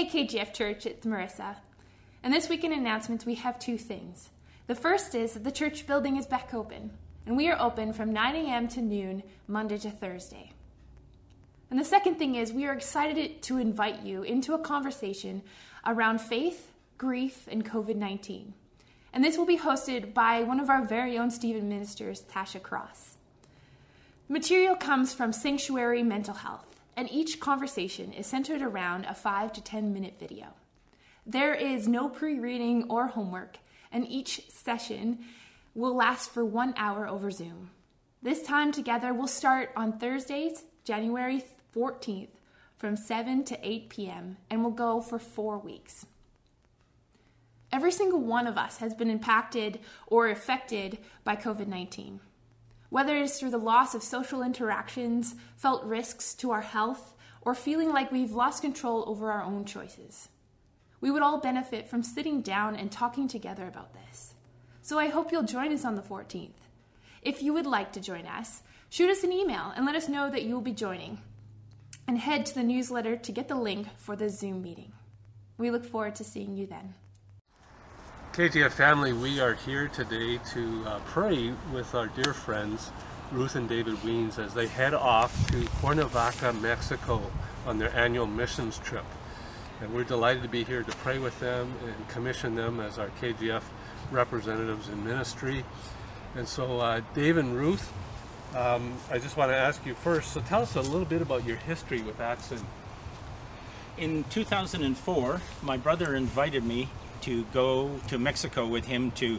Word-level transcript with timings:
Hey 0.00 0.24
KGF 0.24 0.54
Church, 0.54 0.86
it's 0.86 1.04
Marissa. 1.04 1.56
And 2.22 2.32
this 2.32 2.48
week 2.48 2.64
in 2.64 2.72
announcements, 2.72 3.26
we 3.26 3.34
have 3.34 3.58
two 3.58 3.76
things. 3.76 4.30
The 4.66 4.74
first 4.74 5.14
is 5.14 5.34
that 5.34 5.44
the 5.44 5.52
church 5.52 5.86
building 5.86 6.16
is 6.16 6.24
back 6.24 6.54
open, 6.54 6.92
and 7.26 7.36
we 7.36 7.50
are 7.50 7.60
open 7.60 7.92
from 7.92 8.10
9 8.10 8.34
a.m. 8.34 8.66
to 8.68 8.80
noon, 8.80 9.22
Monday 9.46 9.76
to 9.76 9.90
Thursday. 9.90 10.52
And 11.68 11.78
the 11.78 11.84
second 11.84 12.14
thing 12.14 12.34
is 12.34 12.50
we 12.50 12.64
are 12.64 12.72
excited 12.72 13.42
to 13.42 13.58
invite 13.58 14.00
you 14.00 14.22
into 14.22 14.54
a 14.54 14.58
conversation 14.58 15.42
around 15.84 16.22
faith, 16.22 16.72
grief, 16.96 17.46
and 17.46 17.62
COVID 17.62 17.96
19. 17.96 18.54
And 19.12 19.22
this 19.22 19.36
will 19.36 19.44
be 19.44 19.58
hosted 19.58 20.14
by 20.14 20.42
one 20.44 20.60
of 20.60 20.70
our 20.70 20.82
very 20.82 21.18
own 21.18 21.30
Stephen 21.30 21.68
ministers, 21.68 22.22
Tasha 22.22 22.62
Cross. 22.62 23.18
The 24.28 24.32
material 24.32 24.76
comes 24.76 25.12
from 25.12 25.34
Sanctuary 25.34 26.02
Mental 26.02 26.32
Health, 26.32 26.69
and 27.00 27.10
each 27.10 27.40
conversation 27.40 28.12
is 28.12 28.26
centered 28.26 28.60
around 28.60 29.06
a 29.06 29.14
5 29.14 29.54
to 29.54 29.62
10 29.62 29.90
minute 29.94 30.16
video. 30.20 30.48
There 31.24 31.54
is 31.54 31.88
no 31.88 32.10
pre 32.10 32.38
reading 32.38 32.84
or 32.90 33.06
homework, 33.06 33.56
and 33.90 34.06
each 34.06 34.50
session 34.50 35.20
will 35.74 35.96
last 35.96 36.28
for 36.28 36.44
one 36.44 36.74
hour 36.76 37.08
over 37.08 37.30
Zoom. 37.30 37.70
This 38.20 38.42
time 38.42 38.70
together 38.70 39.14
will 39.14 39.26
start 39.26 39.70
on 39.74 39.98
Thursdays, 39.98 40.64
January 40.84 41.42
14th, 41.74 42.34
from 42.76 42.96
7 42.96 43.44
to 43.44 43.58
8 43.66 43.88
p.m., 43.88 44.36
and 44.50 44.62
will 44.62 44.70
go 44.70 45.00
for 45.00 45.18
four 45.18 45.56
weeks. 45.56 46.04
Every 47.72 47.92
single 47.92 48.20
one 48.20 48.46
of 48.46 48.58
us 48.58 48.76
has 48.76 48.92
been 48.92 49.08
impacted 49.08 49.78
or 50.06 50.28
affected 50.28 50.98
by 51.24 51.36
COVID 51.36 51.66
19. 51.66 52.20
Whether 52.90 53.16
it 53.16 53.22
is 53.22 53.38
through 53.38 53.50
the 53.50 53.58
loss 53.58 53.94
of 53.94 54.02
social 54.02 54.42
interactions, 54.42 55.34
felt 55.56 55.84
risks 55.84 56.34
to 56.34 56.50
our 56.50 56.60
health, 56.60 57.14
or 57.40 57.54
feeling 57.54 57.90
like 57.90 58.12
we've 58.12 58.32
lost 58.32 58.62
control 58.62 59.04
over 59.06 59.30
our 59.30 59.42
own 59.42 59.64
choices. 59.64 60.28
We 61.00 61.10
would 61.10 61.22
all 61.22 61.40
benefit 61.40 61.88
from 61.88 62.02
sitting 62.02 62.42
down 62.42 62.76
and 62.76 62.92
talking 62.92 63.28
together 63.28 63.66
about 63.66 63.94
this. 63.94 64.34
So 64.82 64.98
I 64.98 65.08
hope 65.08 65.32
you'll 65.32 65.44
join 65.44 65.72
us 65.72 65.84
on 65.84 65.94
the 65.94 66.02
14th. 66.02 66.50
If 67.22 67.42
you 67.42 67.52
would 67.52 67.66
like 67.66 67.92
to 67.92 68.00
join 68.00 68.26
us, 68.26 68.62
shoot 68.88 69.08
us 69.08 69.24
an 69.24 69.32
email 69.32 69.72
and 69.74 69.86
let 69.86 69.94
us 69.94 70.08
know 70.08 70.30
that 70.30 70.42
you 70.42 70.54
will 70.54 70.60
be 70.60 70.72
joining. 70.72 71.18
And 72.06 72.18
head 72.18 72.44
to 72.46 72.54
the 72.54 72.64
newsletter 72.64 73.16
to 73.16 73.32
get 73.32 73.48
the 73.48 73.54
link 73.54 73.86
for 73.96 74.16
the 74.16 74.28
Zoom 74.28 74.62
meeting. 74.62 74.92
We 75.58 75.70
look 75.70 75.84
forward 75.84 76.16
to 76.16 76.24
seeing 76.24 76.56
you 76.56 76.66
then. 76.66 76.94
KGF 78.32 78.70
family, 78.70 79.12
we 79.12 79.40
are 79.40 79.54
here 79.54 79.88
today 79.88 80.38
to 80.52 80.84
uh, 80.86 81.00
pray 81.04 81.52
with 81.72 81.96
our 81.96 82.06
dear 82.06 82.32
friends 82.32 82.92
Ruth 83.32 83.56
and 83.56 83.68
David 83.68 83.96
Weens 83.96 84.38
as 84.38 84.54
they 84.54 84.68
head 84.68 84.94
off 84.94 85.50
to 85.50 85.64
Cuernavaca, 85.80 86.52
Mexico 86.52 87.28
on 87.66 87.78
their 87.78 87.92
annual 87.92 88.28
missions 88.28 88.78
trip. 88.78 89.04
And 89.80 89.92
we're 89.92 90.04
delighted 90.04 90.44
to 90.44 90.48
be 90.48 90.62
here 90.62 90.84
to 90.84 90.92
pray 90.98 91.18
with 91.18 91.40
them 91.40 91.74
and 91.84 92.08
commission 92.08 92.54
them 92.54 92.78
as 92.78 93.00
our 93.00 93.08
KGF 93.20 93.64
representatives 94.12 94.88
in 94.88 95.04
ministry. 95.04 95.64
And 96.36 96.46
so, 96.46 96.78
uh, 96.78 97.00
Dave 97.14 97.36
and 97.36 97.56
Ruth, 97.56 97.92
um, 98.54 98.96
I 99.10 99.18
just 99.18 99.36
want 99.36 99.50
to 99.50 99.56
ask 99.56 99.84
you 99.84 99.94
first, 99.94 100.30
so 100.30 100.40
tell 100.40 100.62
us 100.62 100.76
a 100.76 100.82
little 100.82 101.04
bit 101.04 101.20
about 101.20 101.44
your 101.44 101.56
history 101.56 102.00
with 102.00 102.18
Atzin. 102.18 102.62
In 103.98 104.22
2004, 104.30 105.40
my 105.62 105.76
brother 105.76 106.14
invited 106.14 106.62
me 106.62 106.90
to 107.22 107.44
go 107.52 107.98
to 108.08 108.18
Mexico 108.18 108.66
with 108.66 108.86
him 108.86 109.10
to 109.12 109.38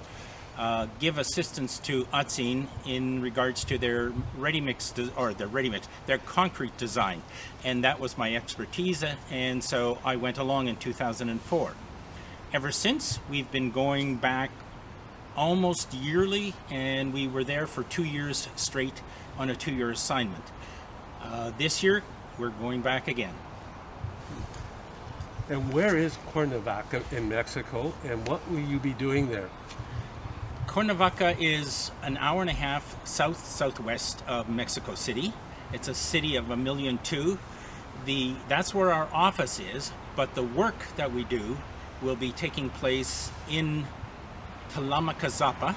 uh, 0.57 0.87
give 0.99 1.17
assistance 1.17 1.79
to 1.79 2.03
Atzin 2.05 2.67
in 2.85 3.21
regards 3.21 3.63
to 3.65 3.77
their 3.77 4.11
ready 4.37 4.61
mix 4.61 4.93
or 5.15 5.33
their 5.33 5.47
ready 5.47 5.69
mix, 5.69 5.87
their 6.05 6.17
concrete 6.19 6.75
design, 6.77 7.21
and 7.63 7.83
that 7.83 7.99
was 7.99 8.17
my 8.17 8.35
expertise. 8.35 9.03
And 9.31 9.63
so 9.63 9.97
I 10.03 10.17
went 10.17 10.37
along 10.37 10.67
in 10.67 10.75
2004. 10.75 11.73
Ever 12.53 12.71
since, 12.71 13.19
we've 13.29 13.49
been 13.49 13.71
going 13.71 14.17
back 14.17 14.51
almost 15.35 15.93
yearly, 15.93 16.53
and 16.69 17.13
we 17.13 17.27
were 17.27 17.43
there 17.43 17.65
for 17.65 17.83
two 17.83 18.03
years 18.03 18.49
straight 18.55 19.01
on 19.37 19.49
a 19.49 19.55
two-year 19.55 19.89
assignment. 19.89 20.43
Uh, 21.21 21.51
this 21.57 21.81
year, 21.81 22.03
we're 22.37 22.49
going 22.49 22.81
back 22.81 23.07
again. 23.07 23.33
And 25.51 25.73
where 25.73 25.97
is 25.97 26.15
Cuernavaca 26.27 27.03
in 27.11 27.27
Mexico, 27.27 27.93
and 28.05 28.25
what 28.25 28.39
will 28.49 28.61
you 28.61 28.79
be 28.79 28.93
doing 28.93 29.27
there? 29.27 29.49
Cuernavaca 30.65 31.35
is 31.41 31.91
an 32.03 32.15
hour 32.15 32.39
and 32.39 32.49
a 32.49 32.53
half 32.53 33.05
south 33.05 33.45
southwest 33.45 34.23
of 34.29 34.47
Mexico 34.47 34.95
City. 34.95 35.33
It's 35.73 35.89
a 35.89 35.93
city 35.93 36.37
of 36.37 36.51
a 36.51 36.55
million 36.55 36.99
two. 36.99 37.37
The 38.05 38.33
that's 38.47 38.73
where 38.73 38.93
our 38.93 39.09
office 39.11 39.59
is, 39.59 39.91
but 40.15 40.35
the 40.35 40.43
work 40.43 40.85
that 40.95 41.11
we 41.11 41.25
do 41.25 41.57
will 42.01 42.15
be 42.15 42.31
taking 42.31 42.69
place 42.69 43.29
in 43.49 43.85
Tlamacazapa, 44.69 45.73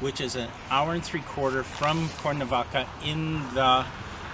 which 0.00 0.20
is 0.20 0.34
an 0.34 0.48
hour 0.68 0.94
and 0.94 1.04
three 1.04 1.22
quarter 1.22 1.62
from 1.62 2.08
Cuernavaca 2.22 2.88
in 3.04 3.40
the 3.54 3.86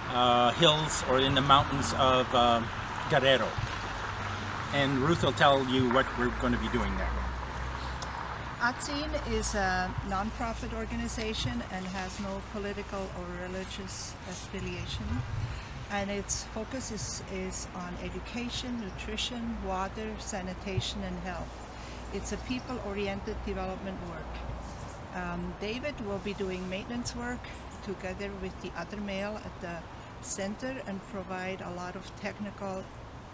uh, 0.09 0.51
hills 0.53 1.03
or 1.11 1.19
in 1.19 1.35
the 1.35 1.41
mountains 1.41 1.93
of 1.99 2.27
uh, 2.33 2.59
Guerrero. 3.11 3.47
And 4.73 4.97
Ruth 4.97 5.23
will 5.23 5.33
tell 5.33 5.63
you 5.67 5.89
what 5.91 6.05
we're 6.17 6.33
going 6.41 6.53
to 6.53 6.59
be 6.59 6.69
doing 6.69 6.97
there. 6.97 7.09
Atzin 8.59 9.11
is 9.31 9.53
a 9.53 9.93
nonprofit 10.07 10.73
organization 10.73 11.61
and 11.71 11.85
has 11.87 12.19
no 12.21 12.41
political 12.53 13.07
or 13.19 13.25
religious 13.47 14.15
affiliation. 14.27 15.05
And 15.91 16.09
its 16.09 16.45
focus 16.55 16.91
is, 16.91 17.21
is 17.31 17.67
on 17.75 17.95
education, 18.03 18.81
nutrition, 18.81 19.57
water, 19.67 20.09
sanitation, 20.17 21.03
and 21.03 21.19
health. 21.19 21.53
It's 22.13 22.31
a 22.31 22.37
people 22.37 22.79
oriented 22.87 23.35
development 23.45 23.99
work. 24.09 25.21
Um, 25.21 25.53
David 25.61 25.93
will 26.07 26.19
be 26.19 26.33
doing 26.33 26.67
maintenance 26.67 27.15
work 27.15 27.45
together 27.85 28.31
with 28.41 28.59
the 28.61 28.71
other 28.75 28.97
male 28.97 29.39
at 29.45 29.61
the 29.61 29.77
center 30.25 30.81
and 30.87 30.99
provide 31.09 31.61
a 31.61 31.69
lot 31.71 31.95
of 31.95 32.09
technical 32.19 32.83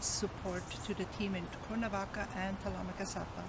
support 0.03 0.63
to 0.85 0.93
the 0.93 1.05
team 1.17 1.35
in 1.35 1.45
Cuernavaca 1.67 2.27
and 2.35 2.57
Tlamacazapa. 2.63 3.43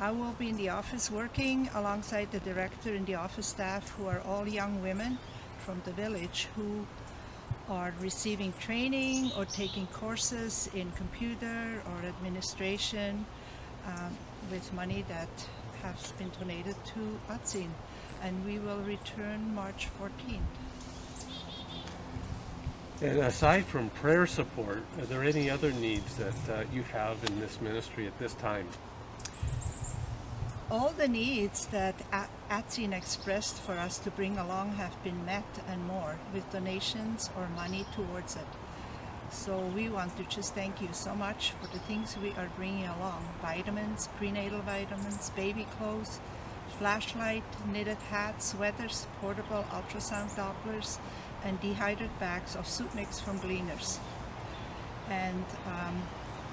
I 0.00 0.10
will 0.12 0.32
be 0.38 0.48
in 0.48 0.56
the 0.56 0.68
office 0.68 1.10
working 1.10 1.68
alongside 1.74 2.30
the 2.30 2.40
director 2.40 2.94
and 2.94 3.04
the 3.06 3.16
office 3.16 3.48
staff 3.48 3.88
who 3.90 4.06
are 4.06 4.20
all 4.20 4.46
young 4.46 4.80
women 4.80 5.18
from 5.58 5.82
the 5.84 5.92
village 5.92 6.46
who 6.54 6.86
are 7.68 7.92
receiving 8.00 8.52
training 8.60 9.32
or 9.36 9.44
taking 9.44 9.86
courses 9.88 10.70
in 10.74 10.90
computer 10.92 11.82
or 11.86 12.06
administration 12.06 13.26
um, 13.86 14.16
with 14.50 14.72
money 14.72 15.04
that 15.08 15.28
has 15.82 16.12
been 16.12 16.30
donated 16.38 16.76
to 16.84 17.18
Atzin 17.28 17.68
and 18.22 18.44
we 18.46 18.58
will 18.58 18.80
return 18.82 19.54
March 19.54 19.88
14th. 20.00 20.40
And 23.00 23.18
aside 23.20 23.64
from 23.64 23.90
prayer 23.90 24.26
support, 24.26 24.82
are 24.98 25.06
there 25.06 25.22
any 25.22 25.48
other 25.48 25.70
needs 25.70 26.16
that 26.16 26.50
uh, 26.50 26.64
you 26.72 26.82
have 26.82 27.22
in 27.24 27.38
this 27.38 27.60
ministry 27.60 28.08
at 28.08 28.18
this 28.18 28.34
time? 28.34 28.66
All 30.68 30.90
the 30.90 31.06
needs 31.06 31.66
that 31.66 31.94
Atzin 32.50 32.92
expressed 32.92 33.56
for 33.56 33.72
us 33.72 33.98
to 33.98 34.10
bring 34.10 34.36
along 34.36 34.72
have 34.72 35.02
been 35.04 35.24
met 35.24 35.46
and 35.68 35.86
more 35.86 36.16
with 36.34 36.50
donations 36.50 37.30
or 37.36 37.48
money 37.54 37.86
towards 37.94 38.34
it. 38.34 38.48
So 39.30 39.58
we 39.76 39.88
want 39.88 40.16
to 40.16 40.24
just 40.24 40.54
thank 40.54 40.82
you 40.82 40.88
so 40.90 41.14
much 41.14 41.52
for 41.52 41.68
the 41.68 41.78
things 41.80 42.16
we 42.18 42.32
are 42.32 42.50
bringing 42.56 42.86
along. 42.86 43.28
Vitamins, 43.40 44.08
prenatal 44.16 44.60
vitamins, 44.62 45.30
baby 45.30 45.66
clothes, 45.78 46.18
flashlight, 46.78 47.44
knitted 47.70 47.98
hats, 48.10 48.52
sweaters, 48.52 49.06
portable 49.20 49.64
ultrasound 49.70 50.34
Dopplers, 50.34 50.98
and 51.44 51.60
dehydrated 51.60 52.18
bags 52.18 52.56
of 52.56 52.66
soup 52.66 52.94
mix 52.94 53.20
from 53.20 53.38
Gleaners. 53.40 53.98
And 55.08 55.44
um, 55.66 56.02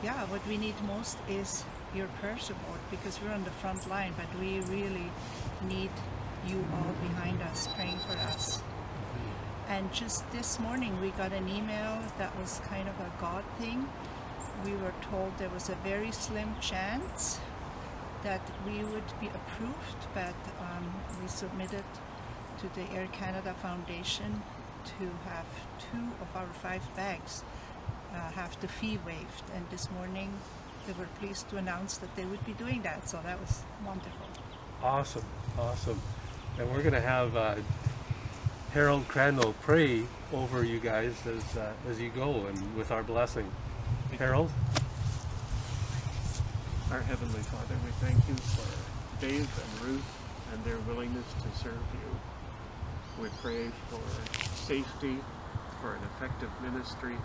yeah, 0.04 0.26
what 0.26 0.46
we 0.48 0.58
need 0.58 0.76
most 0.84 1.18
is 1.30 1.64
your 1.96 2.08
prayer 2.20 2.38
support 2.38 2.80
because 2.92 3.20
we're 3.22 3.32
on 3.32 3.44
the 3.44 3.52
front 3.52 3.90
line, 3.90 4.14
but 4.18 4.28
we 4.40 4.60
really 4.62 5.10
need 5.68 5.92
you 6.48 6.64
all 6.74 6.94
behind 7.08 7.42
us 7.42 7.68
praying 7.76 7.98
for 8.00 8.18
us. 8.30 8.62
And 9.68 9.92
just 9.92 10.30
this 10.32 10.60
morning 10.60 11.00
we 11.02 11.10
got 11.12 11.34
an 11.34 11.50
email 11.50 12.00
that 12.20 12.38
was 12.38 12.62
kind 12.70 12.88
of 12.88 13.00
a 13.00 13.12
God 13.20 13.44
thing. 13.58 13.90
We 14.64 14.74
were 14.74 14.94
told 15.10 15.38
there 15.38 15.50
was 15.50 15.70
a 15.70 15.76
very 15.84 16.12
slim 16.12 16.56
chance 16.62 17.40
that 18.24 18.42
we 18.66 18.84
would 18.84 19.20
be 19.20 19.28
approved, 19.28 20.08
but 20.14 20.36
um, 20.60 20.94
we 21.22 21.28
submitted 21.28 21.84
to 22.60 22.70
the 22.76 22.90
Air 22.94 23.08
Canada 23.12 23.54
Foundation 23.62 24.42
to 25.00 25.06
have 25.26 25.46
two 25.92 26.08
of 26.22 26.36
our 26.36 26.48
five 26.62 26.84
bags 26.96 27.44
uh, 28.14 28.32
have 28.32 28.60
the 28.62 28.68
fee 28.68 29.00
waived. 29.06 29.44
And 29.56 29.66
this 29.70 29.90
morning 29.92 30.32
they 30.88 30.94
were 30.94 31.08
pleased 31.20 31.50
to 31.50 31.58
announce 31.58 31.98
that 31.98 32.16
they 32.16 32.26
would 32.26 32.46
be 32.46 32.54
doing 32.54 32.82
that. 32.84 33.10
So 33.10 33.20
that 33.24 33.40
was 33.40 33.64
wonderful. 33.86 34.28
Awesome, 34.82 35.26
awesome. 35.58 36.02
And 36.60 36.70
we're 36.72 36.82
going 36.82 36.94
to 36.94 37.02
have 37.02 37.36
uh, 37.36 37.56
Harold 38.72 39.08
Crandall 39.08 39.54
pray 39.62 40.04
over 40.34 40.64
you 40.64 40.80
guys 40.80 41.16
as, 41.26 41.58
uh, 41.58 41.72
as 41.90 42.00
you 42.00 42.10
go 42.10 42.46
and 42.46 42.76
with 42.76 42.92
our 42.92 43.04
blessing. 43.04 43.50
Harold? 44.18 44.52
Our 46.92 47.02
Heavenly 47.02 47.42
Father, 47.42 47.76
we 47.84 47.92
thank 48.06 48.18
you 48.28 48.36
for 48.36 49.26
Dave 49.26 49.40
and 49.40 49.88
Ruth 49.88 50.06
and 50.54 50.64
their 50.64 50.78
willingness 50.88 51.26
to 51.34 51.58
serve 51.58 51.74
you. 51.74 53.24
We 53.24 53.30
pray 53.42 53.70
for 53.90 54.55
safety, 54.66 55.18
for 55.80 55.96
an 55.96 56.04
effective 56.04 56.50
ministry. 56.62 57.16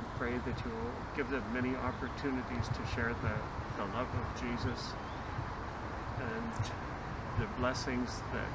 We 0.00 0.06
pray 0.18 0.38
that 0.38 0.64
you 0.64 0.70
will 0.70 0.92
give 1.14 1.28
them 1.28 1.52
many 1.52 1.74
opportunities 1.74 2.68
to 2.70 2.84
share 2.84 3.14
the, 3.14 3.34
the 3.76 3.84
love 3.86 4.08
of 4.14 4.34
Jesus 4.40 4.78
and 6.18 6.52
the 7.38 7.46
blessings 7.60 8.22
that 8.32 8.50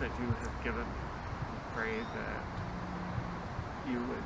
that 0.00 0.10
you 0.18 0.34
have 0.42 0.60
given. 0.64 0.86
We 1.52 1.58
pray 1.70 1.98
that 2.02 2.44
you 3.84 4.06
would 4.06 4.24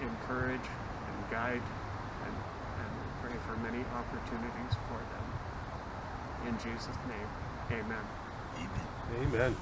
encourage 0.00 0.68
and 1.06 1.28
guide 1.28 1.62
and, 2.24 2.34
and 2.78 2.90
pray 3.20 3.36
for 3.38 3.56
many 3.56 3.84
opportunities 3.86 4.72
for 4.88 5.04
them. 5.04 5.24
In 6.48 6.58
Jesus' 6.58 6.96
name, 7.04 7.28
amen. 7.70 8.04
Amen. 8.56 8.88
Amen. 9.12 9.56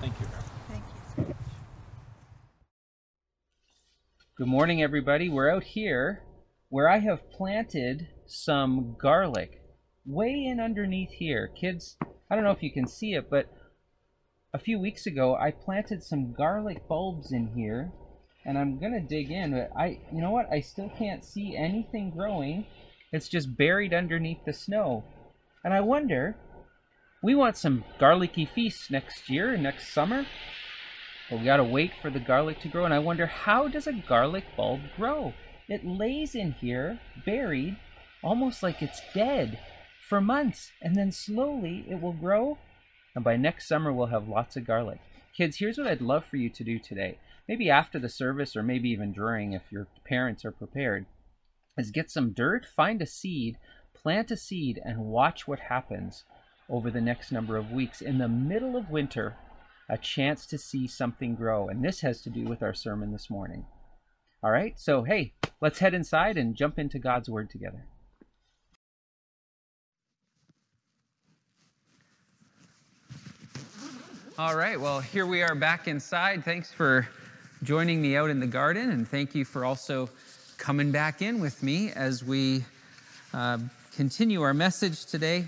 Thank 0.00 0.20
you, 0.20 0.26
Rob. 0.26 0.32
Thank 0.32 0.42
you. 0.42 0.47
Good 4.38 4.46
morning, 4.46 4.80
everybody. 4.80 5.28
We're 5.28 5.50
out 5.50 5.64
here 5.64 6.22
where 6.68 6.88
I 6.88 6.98
have 6.98 7.28
planted 7.32 8.06
some 8.24 8.94
garlic 8.96 9.60
way 10.06 10.44
in 10.44 10.60
underneath 10.60 11.10
here. 11.10 11.50
Kids, 11.60 11.96
I 12.30 12.36
don't 12.36 12.44
know 12.44 12.52
if 12.52 12.62
you 12.62 12.70
can 12.70 12.86
see 12.86 13.14
it, 13.14 13.28
but 13.28 13.52
a 14.54 14.58
few 14.60 14.78
weeks 14.78 15.06
ago 15.06 15.34
I 15.34 15.50
planted 15.50 16.04
some 16.04 16.34
garlic 16.34 16.86
bulbs 16.86 17.32
in 17.32 17.48
here 17.56 17.90
and 18.46 18.56
I'm 18.56 18.78
going 18.78 18.92
to 18.92 19.00
dig 19.00 19.32
in, 19.32 19.50
but 19.50 19.72
I 19.76 19.98
you 20.14 20.20
know 20.20 20.30
what? 20.30 20.48
I 20.52 20.60
still 20.60 20.92
can't 20.96 21.24
see 21.24 21.56
anything 21.56 22.12
growing. 22.12 22.64
It's 23.10 23.28
just 23.28 23.56
buried 23.56 23.92
underneath 23.92 24.44
the 24.46 24.52
snow. 24.52 25.02
And 25.64 25.74
I 25.74 25.80
wonder 25.80 26.36
we 27.24 27.34
want 27.34 27.56
some 27.56 27.82
garlicky 27.98 28.46
feasts 28.46 28.88
next 28.88 29.28
year, 29.28 29.56
next 29.56 29.92
summer. 29.92 30.26
But 31.30 31.40
we 31.40 31.44
gotta 31.44 31.64
wait 31.64 31.92
for 32.00 32.10
the 32.10 32.20
garlic 32.20 32.60
to 32.60 32.68
grow, 32.68 32.84
and 32.84 32.94
I 32.94 32.98
wonder 32.98 33.26
how 33.26 33.68
does 33.68 33.86
a 33.86 33.92
garlic 33.92 34.44
bulb 34.56 34.80
grow? 34.96 35.34
It 35.68 35.84
lays 35.84 36.34
in 36.34 36.52
here, 36.52 37.00
buried, 37.26 37.76
almost 38.22 38.62
like 38.62 38.80
it's 38.80 39.02
dead, 39.12 39.58
for 40.08 40.22
months, 40.22 40.72
and 40.80 40.96
then 40.96 41.12
slowly 41.12 41.84
it 41.88 42.00
will 42.00 42.14
grow, 42.14 42.56
and 43.14 43.22
by 43.22 43.36
next 43.36 43.68
summer 43.68 43.92
we'll 43.92 44.06
have 44.06 44.26
lots 44.26 44.56
of 44.56 44.66
garlic. 44.66 45.00
Kids, 45.36 45.58
here's 45.58 45.76
what 45.76 45.86
I'd 45.86 46.00
love 46.00 46.24
for 46.24 46.36
you 46.36 46.48
to 46.48 46.64
do 46.64 46.78
today. 46.78 47.18
Maybe 47.46 47.68
after 47.68 47.98
the 47.98 48.08
service, 48.08 48.56
or 48.56 48.62
maybe 48.62 48.88
even 48.88 49.12
during, 49.12 49.52
if 49.52 49.70
your 49.70 49.86
parents 50.06 50.44
are 50.44 50.50
prepared, 50.50 51.04
is 51.76 51.90
get 51.90 52.10
some 52.10 52.32
dirt, 52.32 52.64
find 52.64 53.02
a 53.02 53.06
seed, 53.06 53.58
plant 53.94 54.30
a 54.30 54.36
seed, 54.36 54.80
and 54.82 54.98
watch 54.98 55.46
what 55.46 55.60
happens 55.60 56.24
over 56.70 56.90
the 56.90 57.00
next 57.00 57.30
number 57.30 57.56
of 57.56 57.70
weeks. 57.70 58.00
In 58.00 58.18
the 58.18 58.28
middle 58.28 58.76
of 58.76 58.90
winter, 58.90 59.36
a 59.88 59.96
chance 59.96 60.46
to 60.46 60.58
see 60.58 60.86
something 60.86 61.34
grow. 61.34 61.68
And 61.68 61.84
this 61.84 62.00
has 62.00 62.20
to 62.22 62.30
do 62.30 62.44
with 62.44 62.62
our 62.62 62.74
sermon 62.74 63.12
this 63.12 63.30
morning. 63.30 63.64
All 64.42 64.50
right, 64.50 64.78
so 64.78 65.02
hey, 65.02 65.32
let's 65.60 65.78
head 65.78 65.94
inside 65.94 66.36
and 66.36 66.54
jump 66.54 66.78
into 66.78 66.98
God's 66.98 67.28
Word 67.28 67.50
together. 67.50 67.84
All 74.38 74.54
right, 74.54 74.80
well, 74.80 75.00
here 75.00 75.26
we 75.26 75.42
are 75.42 75.56
back 75.56 75.88
inside. 75.88 76.44
Thanks 76.44 76.72
for 76.72 77.08
joining 77.64 78.00
me 78.00 78.16
out 78.16 78.30
in 78.30 78.38
the 78.38 78.46
garden, 78.46 78.90
and 78.90 79.08
thank 79.08 79.34
you 79.34 79.44
for 79.44 79.64
also 79.64 80.08
coming 80.58 80.92
back 80.92 81.22
in 81.22 81.40
with 81.40 81.60
me 81.64 81.90
as 81.92 82.22
we 82.22 82.64
uh, 83.34 83.58
continue 83.96 84.42
our 84.42 84.54
message 84.54 85.06
today 85.06 85.44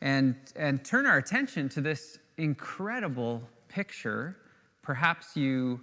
and, 0.00 0.36
and 0.54 0.84
turn 0.84 1.06
our 1.06 1.18
attention 1.18 1.68
to 1.70 1.80
this 1.80 2.20
incredible 2.36 3.42
picture. 3.78 4.36
Perhaps 4.82 5.36
you 5.36 5.80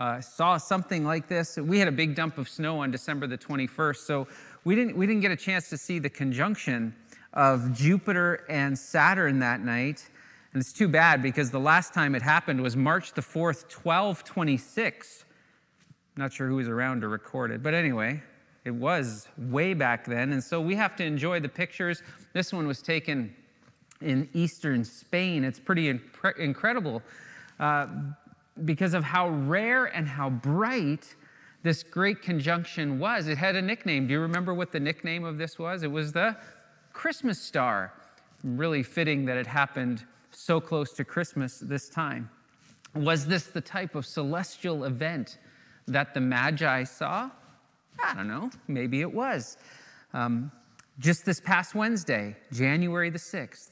uh, 0.00 0.20
saw 0.20 0.56
something 0.56 1.04
like 1.04 1.28
this. 1.28 1.56
We 1.56 1.78
had 1.78 1.86
a 1.86 1.92
big 1.92 2.16
dump 2.16 2.38
of 2.38 2.48
snow 2.48 2.80
on 2.80 2.90
December 2.90 3.28
the 3.28 3.38
21st, 3.38 3.98
so 3.98 4.26
we 4.64 4.74
didn't, 4.74 4.96
we 4.96 5.06
didn't 5.06 5.22
get 5.22 5.30
a 5.30 5.36
chance 5.36 5.70
to 5.70 5.78
see 5.78 6.00
the 6.00 6.10
conjunction 6.10 6.92
of 7.34 7.72
Jupiter 7.72 8.44
and 8.48 8.76
Saturn 8.76 9.38
that 9.38 9.60
night. 9.60 10.08
And 10.52 10.60
it's 10.60 10.72
too 10.72 10.88
bad 10.88 11.22
because 11.22 11.52
the 11.52 11.60
last 11.60 11.94
time 11.94 12.16
it 12.16 12.22
happened 12.22 12.60
was 12.60 12.76
March 12.76 13.12
the 13.12 13.22
4th, 13.22 13.62
1226. 13.62 15.24
Not 16.16 16.32
sure 16.32 16.48
who 16.48 16.56
was 16.56 16.66
around 16.66 17.02
to 17.02 17.08
record 17.08 17.52
it, 17.52 17.62
but 17.62 17.74
anyway, 17.74 18.20
it 18.64 18.72
was 18.72 19.28
way 19.38 19.72
back 19.72 20.04
then. 20.04 20.32
And 20.32 20.42
so 20.42 20.60
we 20.60 20.74
have 20.74 20.96
to 20.96 21.04
enjoy 21.04 21.38
the 21.38 21.48
pictures. 21.48 22.02
This 22.32 22.52
one 22.52 22.66
was 22.66 22.82
taken 22.82 23.36
in 24.00 24.28
eastern 24.32 24.84
Spain. 24.84 25.44
It's 25.44 25.60
pretty 25.60 25.92
impre- 25.92 26.36
incredible 26.38 27.02
uh, 27.58 27.86
because 28.64 28.94
of 28.94 29.04
how 29.04 29.28
rare 29.28 29.86
and 29.86 30.08
how 30.08 30.30
bright 30.30 31.14
this 31.62 31.82
great 31.82 32.22
conjunction 32.22 32.98
was. 32.98 33.28
It 33.28 33.38
had 33.38 33.56
a 33.56 33.62
nickname. 33.62 34.06
Do 34.06 34.12
you 34.12 34.20
remember 34.20 34.54
what 34.54 34.72
the 34.72 34.80
nickname 34.80 35.24
of 35.24 35.36
this 35.36 35.58
was? 35.58 35.82
It 35.82 35.90
was 35.90 36.12
the 36.12 36.36
Christmas 36.92 37.40
star. 37.40 37.92
Really 38.44 38.82
fitting 38.82 39.24
that 39.26 39.36
it 39.36 39.46
happened 39.46 40.04
so 40.30 40.60
close 40.60 40.92
to 40.92 41.04
Christmas 41.04 41.58
this 41.58 41.88
time. 41.88 42.30
Was 42.94 43.26
this 43.26 43.46
the 43.46 43.60
type 43.60 43.94
of 43.94 44.06
celestial 44.06 44.84
event 44.84 45.38
that 45.88 46.14
the 46.14 46.20
Magi 46.20 46.84
saw? 46.84 47.30
I 48.02 48.14
don't 48.14 48.28
know. 48.28 48.50
Maybe 48.68 49.00
it 49.00 49.12
was. 49.12 49.56
Um, 50.12 50.52
just 50.98 51.26
this 51.26 51.40
past 51.40 51.74
Wednesday, 51.74 52.36
January 52.52 53.10
the 53.10 53.18
6th, 53.18 53.70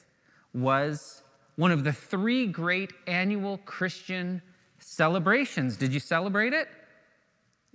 was 0.53 1.23
one 1.55 1.71
of 1.71 1.83
the 1.83 1.93
three 1.93 2.47
great 2.47 2.91
annual 3.07 3.57
Christian 3.59 4.41
celebrations. 4.79 5.77
Did 5.77 5.93
you 5.93 5.99
celebrate 5.99 6.53
it? 6.53 6.67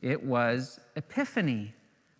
It 0.03 0.23
was 0.23 0.81
Epiphany, 0.97 1.75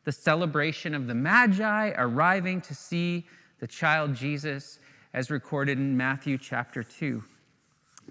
the 0.05 0.13
celebration 0.13 0.95
of 0.95 1.07
the 1.07 1.15
Magi 1.15 1.93
arriving 1.97 2.61
to 2.63 2.75
see 2.75 3.27
the 3.59 3.67
child 3.67 4.15
Jesus 4.15 4.79
as 5.13 5.31
recorded 5.31 5.79
in 5.79 5.97
Matthew 5.97 6.39
chapter 6.39 6.83
2. 6.83 7.23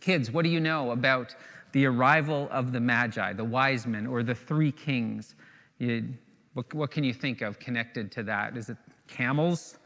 Kids, 0.01 0.31
what 0.31 0.43
do 0.43 0.49
you 0.49 0.59
know 0.59 0.91
about 0.91 1.35
the 1.71 1.85
arrival 1.85 2.47
of 2.51 2.71
the 2.71 2.79
Magi, 2.79 3.33
the 3.33 3.43
wise 3.43 3.85
men, 3.85 4.07
or 4.07 4.23
the 4.23 4.35
three 4.35 4.71
kings? 4.71 5.35
You, 5.77 6.05
what, 6.53 6.73
what, 6.73 6.91
can 6.91 7.03
you 7.03 7.13
think 7.13 7.41
of 7.41 7.59
connected 7.59 8.11
to 8.13 8.23
that? 8.23 8.57
Is 8.57 8.69
it 8.69 8.77
camels? 9.07 9.77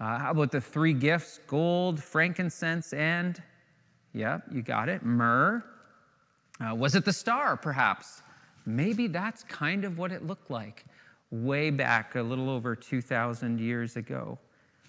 Uh, 0.00 0.18
how 0.18 0.30
about 0.30 0.50
the 0.50 0.60
three 0.60 0.94
gifts 0.94 1.40
gold, 1.46 2.02
frankincense, 2.02 2.94
and, 2.94 3.42
yeah, 4.14 4.38
you 4.50 4.62
got 4.62 4.88
it, 4.88 5.04
myrrh? 5.04 5.62
Uh, 6.58 6.74
was 6.74 6.94
it 6.94 7.04
the 7.04 7.12
star, 7.12 7.56
perhaps? 7.56 8.22
Maybe 8.64 9.08
that's 9.08 9.42
kind 9.44 9.84
of 9.84 9.98
what 9.98 10.10
it 10.10 10.26
looked 10.26 10.50
like 10.50 10.86
way 11.30 11.70
back 11.70 12.16
a 12.16 12.22
little 12.22 12.48
over 12.48 12.74
2,000 12.74 13.60
years 13.60 13.96
ago. 13.96 14.38